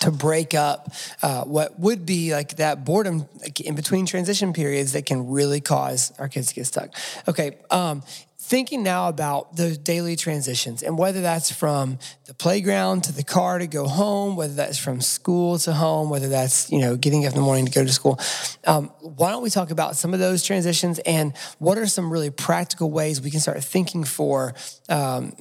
[0.00, 3.26] to break up uh, what would be like that boredom
[3.64, 6.90] in between transition periods that can really cause our kids to get stuck.
[7.28, 8.02] Okay, um,
[8.44, 13.58] thinking now about those daily transitions and whether that's from the playground to the car
[13.58, 17.32] to go home, whether that's from school to home, whether that's you know getting up
[17.32, 18.20] in the morning to go to school.
[18.66, 22.30] Um, why don't we talk about some of those transitions and what are some really
[22.30, 24.54] practical ways we can start thinking for
[24.90, 25.32] um,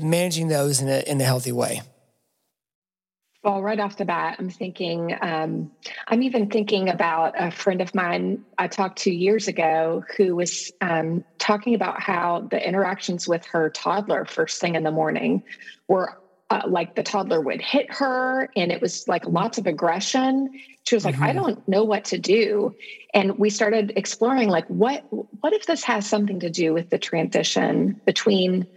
[0.00, 1.82] managing those in a, in a healthy way?
[3.42, 5.72] Well, right off the bat, I'm thinking, um,
[6.06, 10.70] I'm even thinking about a friend of mine I talked to years ago who was
[10.80, 15.42] um, talking about how the interactions with her toddler first thing in the morning
[15.88, 20.50] were uh, like the toddler would hit her and it was like lots of aggression.
[20.84, 21.24] She was like, mm-hmm.
[21.24, 22.76] I don't know what to do.
[23.12, 25.04] And we started exploring like what
[25.40, 28.68] what if this has something to do with the transition between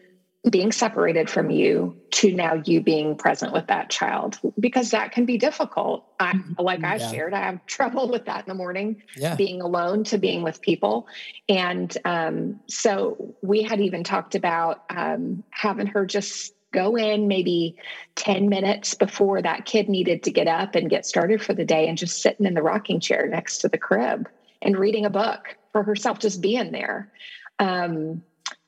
[0.50, 5.26] being separated from you to now you being present with that child because that can
[5.26, 6.06] be difficult.
[6.20, 6.62] I, mm-hmm.
[6.62, 7.12] like I yeah.
[7.12, 9.36] shared, I have trouble with that in the morning, yeah.
[9.36, 11.08] being alone to being with people.
[11.50, 17.78] And um, so we had even talked about um, having her just go in maybe
[18.16, 21.88] 10 minutes before that kid needed to get up and get started for the day
[21.88, 24.30] and just sitting in the rocking chair next to the crib
[24.62, 27.12] and reading a book for herself, just being there.
[27.60, 28.22] Um,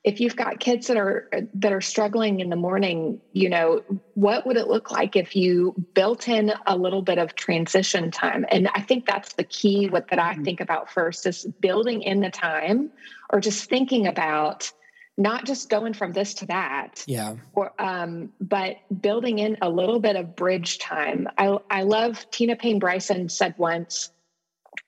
[0.07, 4.47] if you've got kids that are that are struggling in the morning you know what
[4.47, 8.45] would it look like if you built in a little bit of transition time?
[8.49, 10.43] And i think that's the key what that i mm-hmm.
[10.45, 12.89] think about first is building in the time
[13.31, 14.71] or just thinking about
[15.17, 17.35] not just going from this to that yeah.
[17.53, 21.27] or um but building in a little bit of bridge time.
[21.37, 24.11] I i love tina payne bryson said once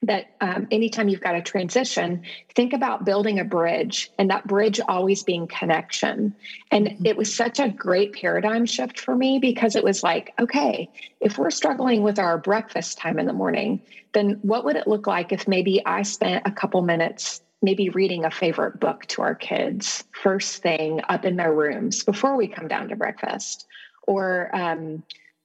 [0.02, 2.22] that um, anytime you've got a transition,
[2.54, 6.34] think about building a bridge and that bridge always being connection.
[6.70, 7.06] And mm-hmm.
[7.06, 10.88] it was such a great paradigm shift for me because it was like, okay,
[11.20, 15.06] if we're struggling with our breakfast time in the morning, then what would it look
[15.06, 19.34] like if maybe I spent a couple minutes maybe reading a favorite book to our
[19.34, 23.66] kids first thing up in their rooms before we come down to breakfast?
[24.06, 25.02] Or um,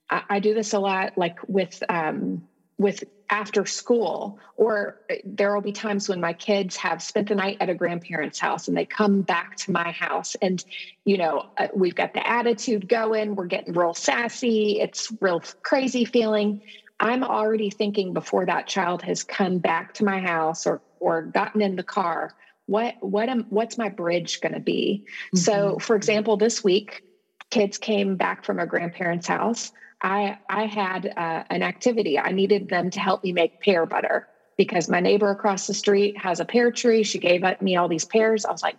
[0.10, 5.62] I, I, do this a lot, like with um, with after school or there will
[5.62, 8.86] be times when my kids have spent the night at a grandparent's house and they
[8.86, 10.64] come back to my house and
[11.06, 16.06] you know uh, we've got the attitude going we're getting real sassy it's real crazy
[16.06, 16.62] feeling.
[16.98, 21.62] I'm already thinking before that child has come back to my house or or gotten
[21.62, 22.34] in the car
[22.68, 25.38] what what am what's my bridge going to be mm-hmm.
[25.38, 27.04] so for example this week
[27.50, 29.72] kids came back from a grandparent's house
[30.06, 32.20] I I had uh, an activity.
[32.20, 36.18] I needed them to help me make pear butter because my neighbor across the street
[36.18, 37.04] has a pear tree.
[37.04, 38.46] She gave me all these pears.
[38.46, 38.78] I was like,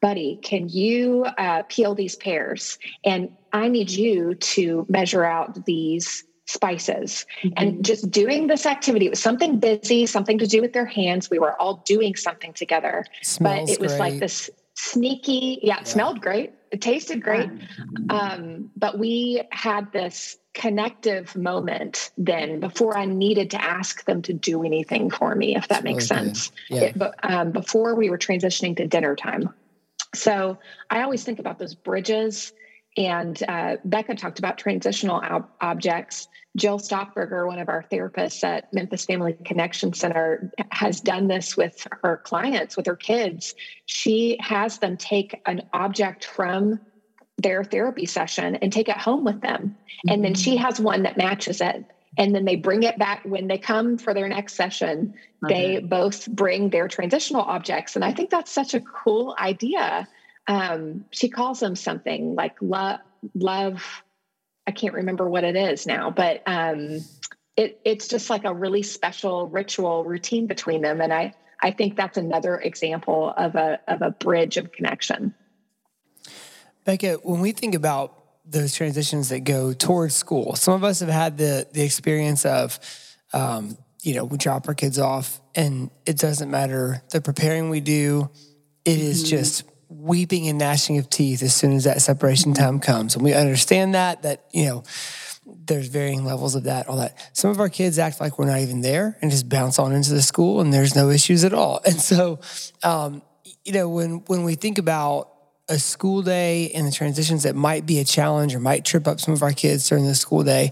[0.00, 2.78] buddy, can you uh, peel these pears?
[3.04, 7.54] And I need you to measure out these spices mm-hmm.
[7.56, 11.30] and just doing this activity it was something busy something to do with their hands
[11.30, 13.98] we were all doing something together Smells but it was great.
[13.98, 15.84] like this sneaky yeah, it yeah.
[15.84, 17.48] smelled great it tasted great
[18.10, 24.32] um, but we had this connective moment then before I needed to ask them to
[24.32, 26.52] do anything for me, if that makes sense.
[26.70, 26.82] Yeah.
[26.82, 29.52] It, but um, before we were transitioning to dinner time.
[30.14, 30.58] So
[30.90, 32.52] I always think about those bridges
[32.96, 36.28] and uh, Becca talked about transitional ob- objects.
[36.56, 41.86] Jill Stockberger, one of our therapists at Memphis Family Connection Center, has done this with
[42.02, 43.54] her clients, with her kids.
[43.86, 46.78] She has them take an object from
[47.38, 49.76] their therapy session and take it home with them.
[49.76, 50.12] Mm-hmm.
[50.12, 50.64] And then she mm-hmm.
[50.64, 51.84] has one that matches it.
[52.16, 55.14] And then they bring it back when they come for their next session.
[55.44, 55.78] Okay.
[55.78, 57.96] They both bring their transitional objects.
[57.96, 60.06] And I think that's such a cool idea.
[60.46, 63.00] Um, she calls them something like love,
[63.34, 64.02] love.
[64.66, 67.00] I can't remember what it is now, but um,
[67.56, 71.00] it, it's just like a really special ritual routine between them.
[71.00, 75.34] And I, I think that's another example of a, of a bridge of connection.
[76.84, 81.08] Becca, when we think about those transitions that go towards school, some of us have
[81.08, 82.78] had the the experience of,
[83.32, 87.80] um, you know, we drop our kids off, and it doesn't matter the preparing we
[87.80, 88.30] do.
[88.84, 89.30] It is mm-hmm.
[89.30, 89.64] just
[89.98, 92.62] weeping and gnashing of teeth as soon as that separation mm-hmm.
[92.62, 94.84] time comes, and we understand that that you know
[95.66, 97.16] there's varying levels of that, all that.
[97.32, 100.12] Some of our kids act like we're not even there and just bounce on into
[100.12, 101.80] the school, and there's no issues at all.
[101.86, 102.40] And so,
[102.82, 103.22] um,
[103.64, 105.30] you know, when when we think about
[105.68, 109.20] a school day and the transitions that might be a challenge or might trip up
[109.20, 110.70] some of our kids during the school day.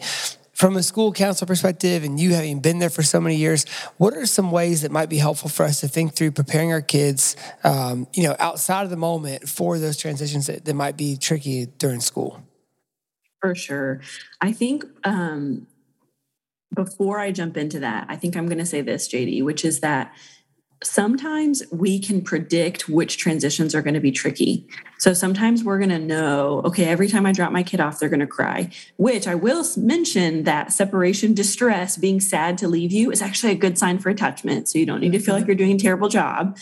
[0.52, 3.64] From a school counselor perspective, and you having been there for so many years,
[3.96, 6.82] what are some ways that might be helpful for us to think through preparing our
[6.82, 11.16] kids, um, you know, outside of the moment for those transitions that, that might be
[11.16, 12.42] tricky during school?
[13.40, 14.00] For sure.
[14.40, 15.66] I think um,
[16.74, 19.80] before I jump into that, I think I'm going to say this, JD, which is
[19.80, 20.14] that
[20.82, 24.66] sometimes we can predict which transitions are going to be tricky.
[24.98, 28.08] So sometimes we're going to know, okay, every time I drop my kid off, they're
[28.08, 33.10] going to cry, which I will mention that separation distress, being sad to leave you,
[33.10, 34.68] is actually a good sign for attachment.
[34.68, 36.56] So you don't need to feel like you're doing a terrible job.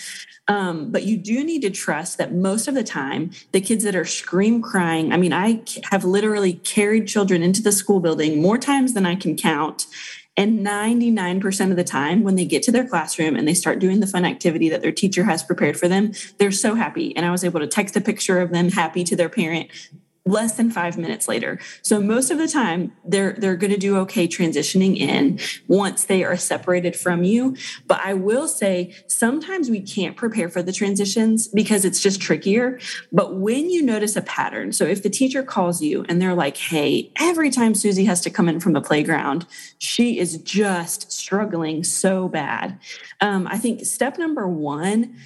[0.48, 3.94] Um, but you do need to trust that most of the time, the kids that
[3.94, 8.58] are scream crying, I mean, I have literally carried children into the school building more
[8.58, 9.86] times than I can count
[10.40, 14.00] and 99% of the time, when they get to their classroom and they start doing
[14.00, 17.14] the fun activity that their teacher has prepared for them, they're so happy.
[17.14, 19.68] And I was able to text a picture of them happy to their parent
[20.30, 21.58] less than five minutes later.
[21.82, 25.38] So most of the time they're they're going to do okay transitioning in
[25.68, 27.56] once they are separated from you.
[27.86, 32.78] But I will say sometimes we can't prepare for the transitions because it's just trickier.
[33.12, 36.56] But when you notice a pattern, so if the teacher calls you and they're like,
[36.56, 39.46] "Hey, every time Susie has to come in from the playground,
[39.78, 42.78] she is just struggling so bad."
[43.20, 45.16] Um, I think step number one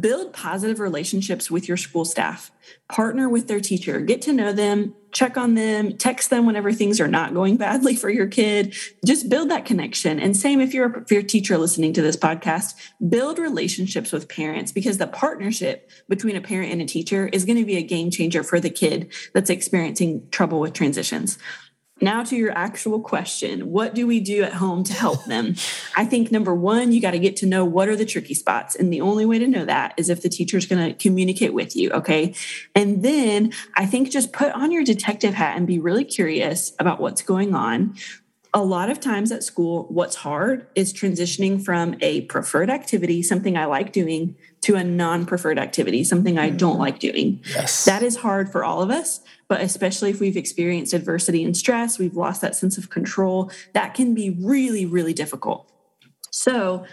[0.00, 2.50] build positive relationships with your school staff.
[2.88, 4.00] Partner with their teacher.
[4.00, 4.94] Get to know them.
[5.10, 5.96] Check on them.
[5.96, 8.74] Text them whenever things are not going badly for your kid.
[9.06, 10.20] Just build that connection.
[10.20, 12.74] And same if you're if you're a teacher listening to this podcast
[13.08, 17.58] build relationships with parents because the partnership between a parent and a teacher is going
[17.58, 21.38] to be a game changer for the kid that's experiencing trouble with transitions
[22.00, 25.54] now to your actual question what do we do at home to help them?
[25.96, 28.76] I think number one you got to get to know what are the tricky spots
[28.76, 31.76] and the only way to know that is if the teacher's going to communicate with
[31.76, 32.34] you okay?
[32.74, 37.00] And then i think just put on your detective hat and be really curious about
[37.00, 37.94] what's going on.
[38.54, 43.58] A lot of times at school, what's hard is transitioning from a preferred activity, something
[43.58, 46.80] I like doing, to a non preferred activity, something I don't mm-hmm.
[46.80, 47.40] like doing.
[47.54, 47.84] Yes.
[47.84, 51.98] That is hard for all of us, but especially if we've experienced adversity and stress,
[51.98, 55.70] we've lost that sense of control, that can be really, really difficult.
[56.30, 56.84] So,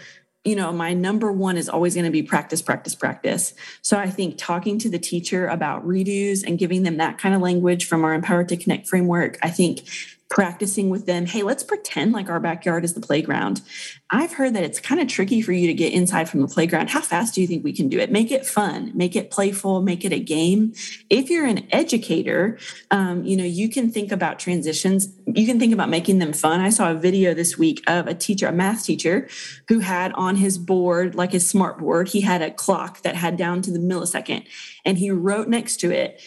[0.44, 3.52] you know, my number one is always going to be practice, practice, practice.
[3.82, 7.40] So I think talking to the teacher about redos and giving them that kind of
[7.40, 9.80] language from our Empowered to Connect framework, I think
[10.28, 13.62] practicing with them hey let's pretend like our backyard is the playground.
[14.10, 16.90] I've heard that it's kind of tricky for you to get inside from the playground.
[16.90, 18.10] How fast do you think we can do it?
[18.10, 20.74] Make it fun make it playful make it a game.
[21.10, 22.58] If you're an educator
[22.90, 26.60] um, you know you can think about transitions you can think about making them fun.
[26.60, 29.28] I saw a video this week of a teacher a math teacher
[29.68, 33.36] who had on his board like his smart board he had a clock that had
[33.36, 34.44] down to the millisecond
[34.84, 36.20] and he wrote next to it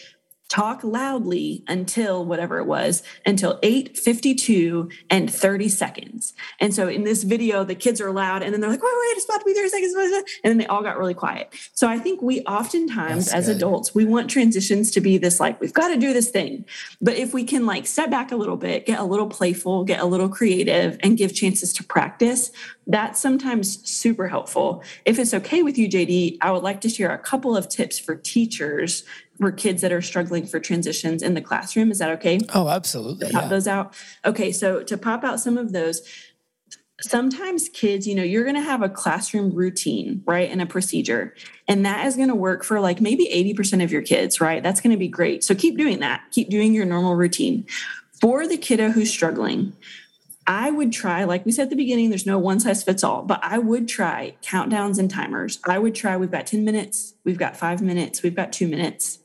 [0.50, 6.34] talk loudly until whatever it was until 8.52 and 30 seconds.
[6.58, 9.16] And so in this video the kids are loud and then they're like wait wait
[9.16, 11.54] it's about to be 30 seconds and then they all got really quiet.
[11.72, 13.56] So i think we oftentimes That's as good.
[13.56, 16.64] adults we want transitions to be this like we've got to do this thing.
[17.00, 20.00] But if we can like step back a little bit get a little playful get
[20.00, 22.50] a little creative and give chances to practice
[22.88, 24.82] that's sometimes super helpful.
[25.04, 28.00] If it's okay with you jd i would like to share a couple of tips
[28.00, 29.04] for teachers
[29.40, 31.90] for kids that are struggling for transitions in the classroom.
[31.90, 32.38] Is that okay?
[32.54, 33.30] Oh, absolutely.
[33.30, 33.48] Pop yeah.
[33.48, 33.94] those out.
[34.24, 36.02] Okay, so to pop out some of those,
[37.00, 40.50] sometimes kids, you know, you're going to have a classroom routine, right?
[40.50, 41.34] And a procedure.
[41.66, 44.62] And that is going to work for like maybe 80% of your kids, right?
[44.62, 45.42] That's going to be great.
[45.42, 46.22] So keep doing that.
[46.32, 47.64] Keep doing your normal routine.
[48.20, 49.72] For the kiddo who's struggling,
[50.46, 53.22] I would try, like we said at the beginning, there's no one size fits all,
[53.22, 55.60] but I would try countdowns and timers.
[55.64, 59.19] I would try, we've got 10 minutes, we've got five minutes, we've got two minutes.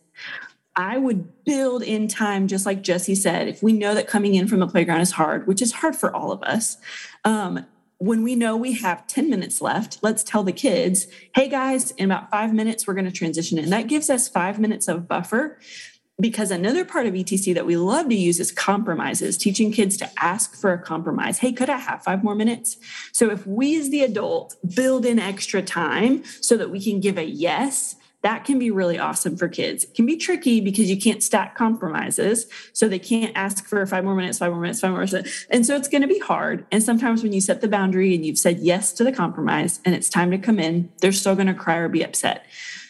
[0.75, 3.47] I would build in time, just like Jesse said.
[3.47, 6.13] If we know that coming in from the playground is hard, which is hard for
[6.13, 6.77] all of us,
[7.23, 7.65] um,
[7.97, 12.11] when we know we have 10 minutes left, let's tell the kids, hey guys, in
[12.11, 13.69] about five minutes, we're going to transition in.
[13.69, 15.57] That gives us five minutes of buffer
[16.19, 20.09] because another part of ETC that we love to use is compromises, teaching kids to
[20.17, 21.39] ask for a compromise.
[21.39, 22.77] Hey, could I have five more minutes?
[23.11, 27.17] So if we as the adult build in extra time so that we can give
[27.17, 27.95] a yes,
[28.25, 29.83] that can be really awesome for kids.
[29.83, 32.47] It can be tricky because you can't stack compromises.
[32.73, 35.45] So they can't ask for five more minutes, five more minutes, five more minutes.
[35.51, 36.65] And so it's going to be hard.
[36.71, 39.93] And sometimes when you set the boundary and you've said yes to the compromise and
[39.93, 42.47] it's time to come in, they're still going to cry or be upset.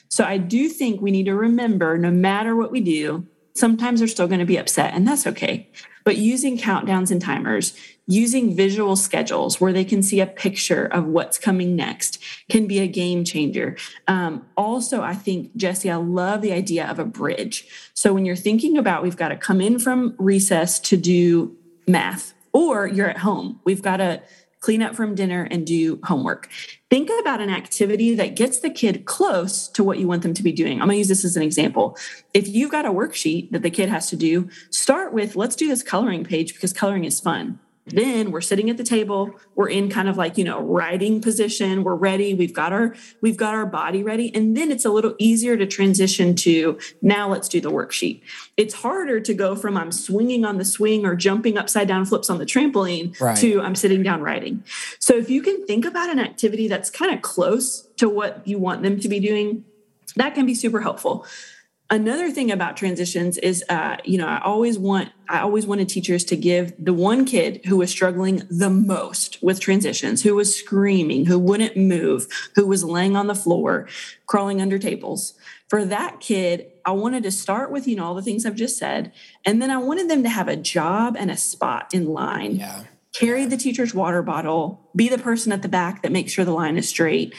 [0.07, 4.07] So I do think we need to remember no matter what we do, sometimes they're
[4.07, 5.69] still going to be upset, and that's okay.
[6.05, 7.75] But using countdowns and timers,
[8.07, 12.79] using visual schedules where they can see a picture of what's coming next can be
[12.79, 13.75] a game changer.
[14.07, 17.67] Um, also, I think, Jesse, I love the idea of a bridge.
[17.93, 21.55] So when you're thinking about we've got to come in from recess to do
[21.87, 24.21] math, or you're at home, we've got to
[24.61, 26.49] clean up from dinner and do homework.
[26.89, 30.41] Think about an activity that gets the kid close to what you want them to
[30.41, 30.81] be doing.
[30.81, 31.95] I'm going to use this as an example.
[32.33, 35.67] If you've got a worksheet that the kid has to do, start with let's do
[35.67, 39.31] this coloring page because coloring is fun then we're sitting at the table.
[39.53, 41.83] We're in kind of like you know writing position.
[41.83, 42.33] We're ready.
[42.33, 44.33] We've got our we've got our body ready.
[44.33, 48.21] And then it's a little easier to transition to now let's do the worksheet.
[48.57, 52.29] It's harder to go from i'm swinging on the swing or jumping upside down flips
[52.29, 53.37] on the trampoline right.
[53.37, 54.63] to i'm sitting down writing.
[54.99, 58.57] So if you can think about an activity that's kind of close to what you
[58.57, 59.63] want them to be doing
[60.15, 61.25] that can be super helpful
[61.89, 66.23] another thing about transitions is uh, you know i always want i always wanted teachers
[66.23, 71.25] to give the one kid who was struggling the most with transitions who was screaming
[71.25, 73.87] who wouldn't move who was laying on the floor
[74.25, 75.33] crawling under tables.
[75.69, 78.77] For that kid i wanted to start with you know all the things i've just
[78.77, 79.11] said
[79.45, 82.57] and then i wanted them to have a job and a spot in line.
[82.57, 82.83] Yeah.
[83.13, 86.51] Carry the teacher's water bottle, be the person at the back that makes sure the
[86.51, 87.33] line is straight,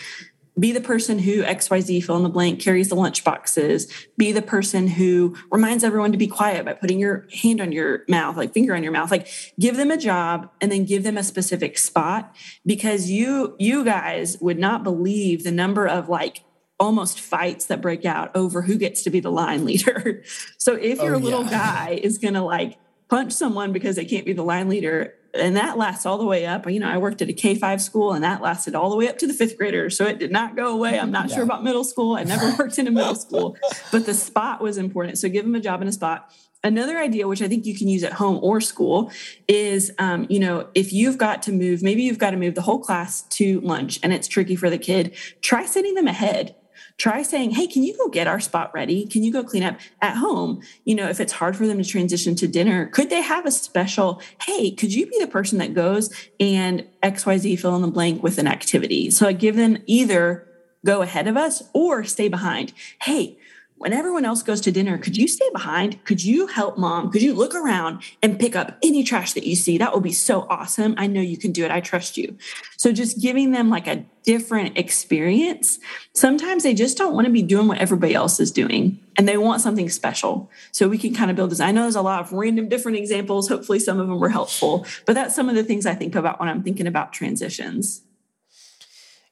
[0.59, 4.43] be the person who xyz fill in the blank carries the lunch boxes be the
[4.43, 8.53] person who reminds everyone to be quiet by putting your hand on your mouth like
[8.53, 9.29] finger on your mouth like
[9.59, 12.35] give them a job and then give them a specific spot
[12.65, 16.43] because you you guys would not believe the number of like
[16.79, 20.23] almost fights that break out over who gets to be the line leader.
[20.59, 22.77] So if your oh, little guy is going to like
[23.09, 26.47] punch someone because they can't be the line leader and that lasts all the way
[26.47, 26.71] up.
[26.71, 29.09] You know, I worked at a K 5 school and that lasted all the way
[29.09, 29.91] up to the fifth grader.
[29.91, 30.99] So it did not go away.
[30.99, 31.37] I'm not yeah.
[31.37, 32.17] sure about middle school.
[32.17, 33.57] I never worked in a middle school,
[33.93, 35.19] but the spot was important.
[35.19, 36.33] So give them a job in a spot.
[36.65, 39.13] Another idea, which I think you can use at home or school,
[39.47, 42.63] is um, you know, if you've got to move, maybe you've got to move the
[42.63, 46.57] whole class to lunch and it's tricky for the kid, try sending them ahead
[46.99, 49.07] try saying, Hey, can you go get our spot ready?
[49.07, 50.63] Can you go clean up at home?
[50.85, 53.51] You know, if it's hard for them to transition to dinner, could they have a
[53.51, 58.23] special, Hey, could you be the person that goes and XYZ fill in the blank
[58.23, 59.11] with an activity?
[59.11, 60.47] So I give them either
[60.85, 62.73] go ahead of us or stay behind.
[63.03, 63.39] Hey,
[63.79, 66.03] when everyone else goes to dinner, could you stay behind?
[66.05, 67.11] Could you help mom?
[67.11, 69.77] Could you look around and pick up any trash that you see?
[69.77, 70.95] That would be so awesome.
[70.97, 71.71] I know you can do it.
[71.71, 72.39] I trust you.
[72.79, 75.79] So just giving them like a different experience.
[76.15, 79.37] Sometimes they just don't want to be doing what everybody else is doing and they
[79.37, 80.51] want something special.
[80.73, 81.61] So we can kind of build this.
[81.61, 83.47] I know there's a lot of random different examples.
[83.47, 86.41] Hopefully some of them were helpful, but that's some of the things I think about
[86.41, 88.03] when I'm thinking about transitions.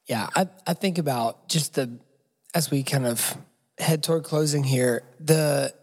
[0.06, 1.98] Yeah, I, I think about just the,
[2.54, 3.38] as we kind of
[3.78, 5.74] head toward closing here, the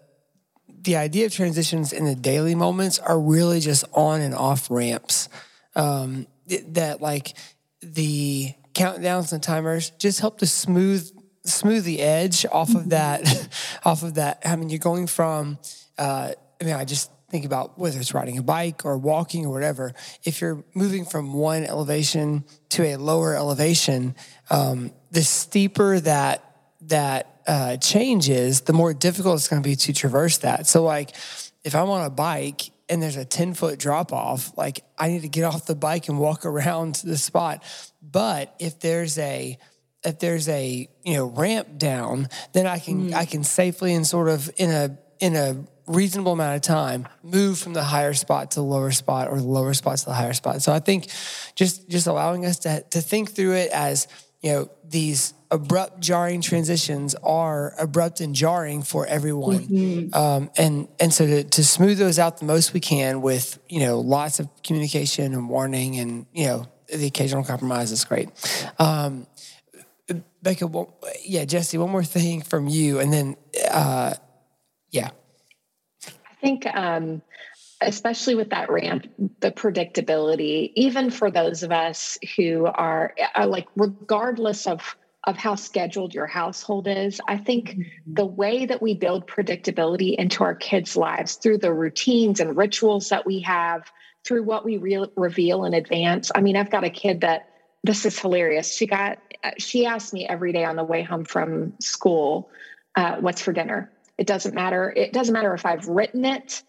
[0.83, 5.29] the idea of transitions in the daily moments are really just on and off ramps.
[5.75, 7.33] Um, that like
[7.81, 11.09] the countdowns and timers just help to smooth
[11.43, 13.49] smooth the edge off of that
[13.85, 14.41] off of that.
[14.45, 15.59] I mean, you're going from.
[15.97, 19.53] Uh, I mean, I just think about whether it's riding a bike or walking or
[19.53, 19.93] whatever.
[20.23, 24.15] If you're moving from one elevation to a lower elevation,
[24.49, 26.43] um, the steeper that
[26.81, 30.67] that uh, changes, the more difficult it's going to be to traverse that.
[30.67, 31.15] So, like,
[31.63, 35.21] if I'm on a bike and there's a 10 foot drop off, like, I need
[35.21, 37.63] to get off the bike and walk around the spot.
[38.01, 39.57] But if there's a
[40.03, 43.13] if there's a you know ramp down, then I can mm.
[43.13, 47.59] I can safely and sort of in a in a reasonable amount of time move
[47.59, 50.33] from the higher spot to the lower spot or the lower spot to the higher
[50.33, 50.61] spot.
[50.61, 51.07] So I think
[51.55, 54.07] just just allowing us to to think through it as
[54.41, 59.67] you know these abrupt jarring transitions are abrupt and jarring for everyone.
[59.67, 60.15] Mm-hmm.
[60.15, 63.79] um, and and so to, to smooth those out the most we can with you
[63.79, 68.29] know lots of communication and warning and you know the occasional compromise is great.
[68.79, 69.27] Um,
[70.41, 73.37] becca well, yeah jesse one more thing from you and then
[73.69, 74.13] uh,
[74.91, 75.11] yeah.
[76.05, 77.21] I think um,
[77.81, 79.07] especially with that ramp,
[79.39, 85.53] the predictability, even for those of us who are, are, like, regardless of of how
[85.53, 87.21] scheduled your household is.
[87.27, 88.13] I think mm-hmm.
[88.13, 93.09] the way that we build predictability into our kids' lives through the routines and rituals
[93.09, 93.83] that we have,
[94.25, 96.31] through what we re- reveal in advance.
[96.33, 97.49] I mean, I've got a kid that
[97.83, 98.75] this is hilarious.
[98.75, 99.19] She got
[99.57, 102.49] she asked me every day on the way home from school,
[102.95, 104.91] uh, "What's for dinner?" It doesn't matter.
[104.95, 106.63] It doesn't matter if I've written it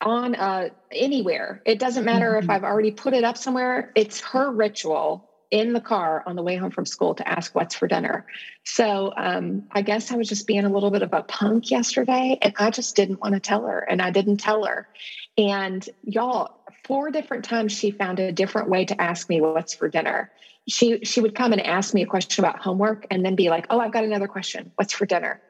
[0.00, 1.62] on uh, anywhere.
[1.64, 2.44] It doesn't matter mm-hmm.
[2.44, 3.92] if I've already put it up somewhere.
[3.94, 7.74] It's her ritual in the car on the way home from school to ask what's
[7.74, 8.24] for dinner.
[8.64, 12.38] So um, I guess I was just being a little bit of a punk yesterday,
[12.40, 14.88] and I just didn't want to tell her, and I didn't tell her.
[15.36, 19.88] And y'all, four different times she found a different way to ask me what's for
[19.88, 20.30] dinner.
[20.68, 23.66] She she would come and ask me a question about homework, and then be like,
[23.70, 24.70] "Oh, I've got another question.
[24.76, 25.40] What's for dinner?"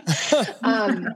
[0.62, 1.08] um,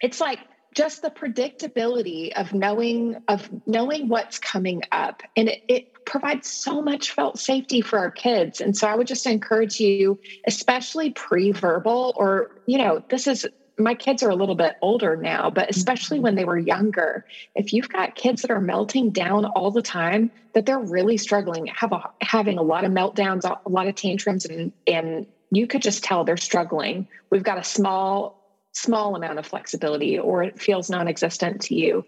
[0.00, 0.40] it's like
[0.76, 5.22] just the predictability of knowing of knowing what's coming up.
[5.36, 8.60] And it, it, provides so much felt safety for our kids.
[8.60, 13.44] And so i would just encourage you especially pre-verbal or you know this is
[13.76, 17.72] my kids are a little bit older now but especially when they were younger if
[17.72, 21.90] you've got kids that are melting down all the time that they're really struggling have
[21.90, 26.02] a, having a lot of meltdowns a lot of tantrums and and you could just
[26.02, 27.08] tell they're struggling.
[27.30, 28.45] We've got a small
[28.76, 32.04] small amount of flexibility or it feels non-existent to you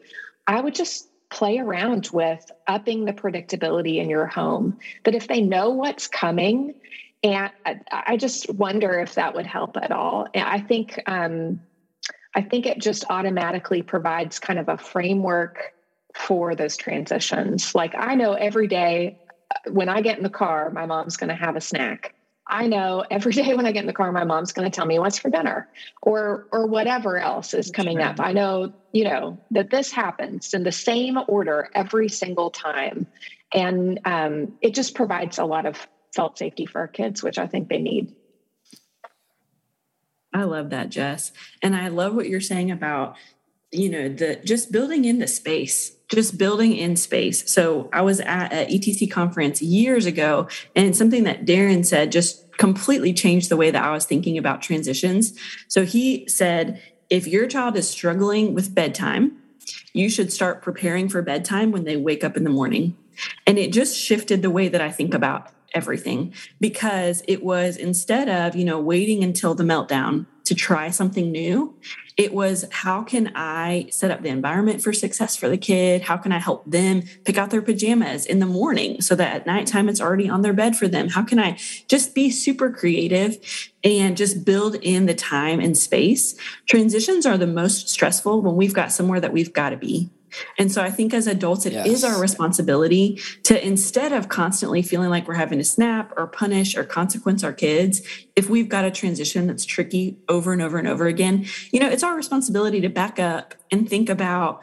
[0.47, 4.79] i would just play around with upping the predictability in your home.
[5.05, 6.75] But if they know what's coming
[7.25, 7.51] and
[7.91, 10.29] i just wonder if that would help at all.
[10.35, 11.61] I think um,
[12.35, 15.73] i think it just automatically provides kind of a framework
[16.14, 17.75] for those transitions.
[17.75, 19.19] Like i know every day
[19.51, 22.14] uh, when i get in the car my mom's going to have a snack
[22.49, 24.86] I know every day when I get in the car, my mom's going to tell
[24.86, 25.68] me what's for dinner
[26.03, 28.20] or, or whatever else is coming up.
[28.20, 33.07] I know, you know, that this happens in the same order every single time.
[33.53, 37.46] And um, it just provides a lot of felt safety for our kids, which I
[37.46, 38.14] think they need.
[40.32, 41.32] I love that, Jess.
[41.62, 43.16] And I love what you're saying about,
[43.73, 47.51] you know, the just building in the space just building in space.
[47.51, 52.51] So I was at an ETC conference years ago, and something that Darren said just
[52.57, 55.39] completely changed the way that I was thinking about transitions.
[55.69, 59.37] So he said, if your child is struggling with bedtime,
[59.93, 62.97] you should start preparing for bedtime when they wake up in the morning.
[63.47, 68.29] And it just shifted the way that I think about everything because it was instead
[68.29, 71.76] of, you know, waiting until the meltdown to try something new,
[72.16, 76.03] it was how can I set up the environment for success for the kid?
[76.03, 79.46] How can I help them pick out their pajamas in the morning so that at
[79.46, 81.11] nighttime it's already on their bed for them?
[81.11, 83.36] How can I just be super creative
[83.84, 86.34] and just build in the time and space?
[86.66, 90.11] Transitions are the most stressful when we've got somewhere that we've got to be.
[90.59, 91.86] And so I think as adults, it yes.
[91.86, 96.76] is our responsibility to instead of constantly feeling like we're having to snap or punish
[96.76, 98.03] or consequence our kids,
[98.36, 101.89] if we've got a transition that's tricky over and over and over again, you know,
[101.89, 104.62] it's our responsibility to back up and think about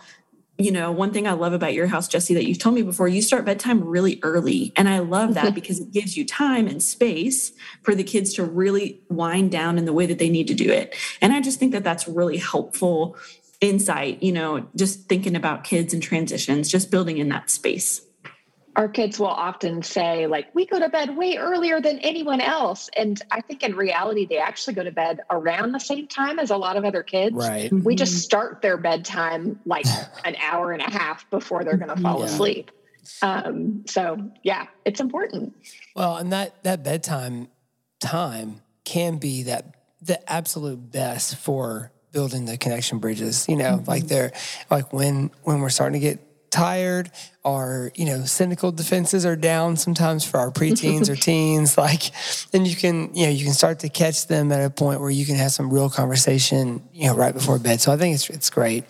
[0.58, 3.10] you know, one thing I love about your house, Jesse, that you've told me before,
[3.10, 4.72] you start bedtime really early.
[4.78, 7.52] And I love that because it gives you time and space
[7.82, 10.72] for the kids to really wind down in the way that they need to do
[10.72, 10.96] it.
[11.22, 13.18] And I just think that that's really helpful
[13.66, 18.02] insight, you know, just thinking about kids and transitions, just building in that space.
[18.76, 22.90] Our kids will often say, like, we go to bed way earlier than anyone else.
[22.98, 26.52] And I think in reality, they actually go to bed around the same time as
[26.52, 27.36] a lot of other kids.
[27.36, 27.72] Right.
[27.72, 29.86] We just start their bedtime like
[30.26, 32.26] an hour and a half before they're going to fall yeah.
[32.26, 32.72] asleep.
[33.22, 35.54] Um, so yeah, it's important.
[35.96, 37.48] Well, and that that bedtime
[38.02, 43.46] time can be that the absolute best for building the connection bridges.
[43.50, 43.90] You know, mm-hmm.
[43.92, 44.32] like they're
[44.72, 46.22] like when when we're starting to get
[46.56, 47.12] tired
[47.44, 52.04] our you know cynical defenses are down sometimes for our preteens or teens like
[52.52, 55.10] then you can you know you can start to catch them at a point where
[55.10, 58.30] you can have some real conversation you know right before bed so i think it's
[58.30, 58.86] it's great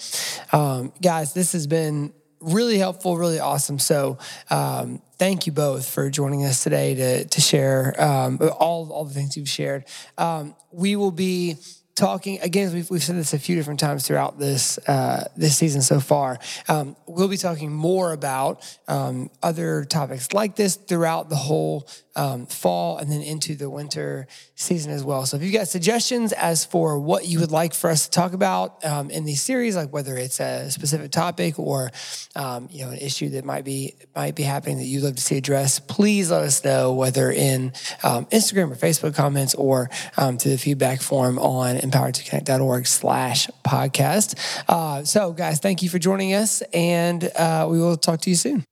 [0.52, 4.20] um, guys this has been really helpful really awesome so
[4.52, 9.14] um, thank you both for joining us today to to share um, all all the
[9.14, 9.86] things you've shared
[10.20, 11.58] um, we will be
[11.96, 12.74] talking again.
[12.74, 16.40] We've, we've said this a few different times throughout this uh, this season so far.
[16.68, 21.88] Um, we'll be talking more about um, other topics like this throughout the whole
[22.18, 25.26] um, fall and then into the winter season as well.
[25.26, 28.34] So if you've got suggestions as for what you would like for us to talk
[28.34, 31.92] about um, in these series, like whether it's a specific topic or
[32.36, 35.22] um, you know an issue that might be might be happening that you'd love to
[35.22, 37.74] see addressed, please let us know whether in
[38.04, 44.36] um, Instagram or Facebook comments or through the feedback form on empoweredtoconnect.org slash podcast.
[44.68, 48.36] Uh, so guys, thank you for joining us and uh, we will talk to you
[48.36, 48.64] soon.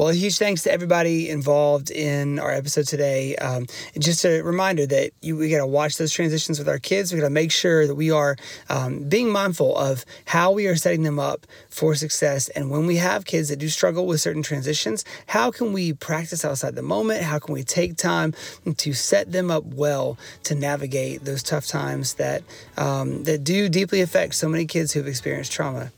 [0.00, 3.36] Well, a huge thanks to everybody involved in our episode today.
[3.36, 3.66] Um,
[3.98, 7.12] just a reminder that you, we got to watch those transitions with our kids.
[7.12, 8.36] We got to make sure that we are
[8.70, 12.48] um, being mindful of how we are setting them up for success.
[12.48, 16.46] And when we have kids that do struggle with certain transitions, how can we practice
[16.46, 17.20] outside the moment?
[17.20, 18.32] How can we take time
[18.78, 22.42] to set them up well to navigate those tough times that
[22.78, 25.92] um, that do deeply affect so many kids who've experienced trauma?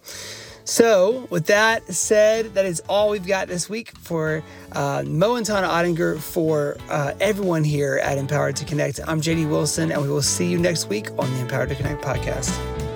[0.64, 5.44] So, with that said, that is all we've got this week for uh, Mo and
[5.44, 9.00] Tana Ottinger, for uh, everyone here at Empowered to Connect.
[9.06, 12.02] I'm JD Wilson, and we will see you next week on the Empowered to Connect
[12.02, 12.91] podcast.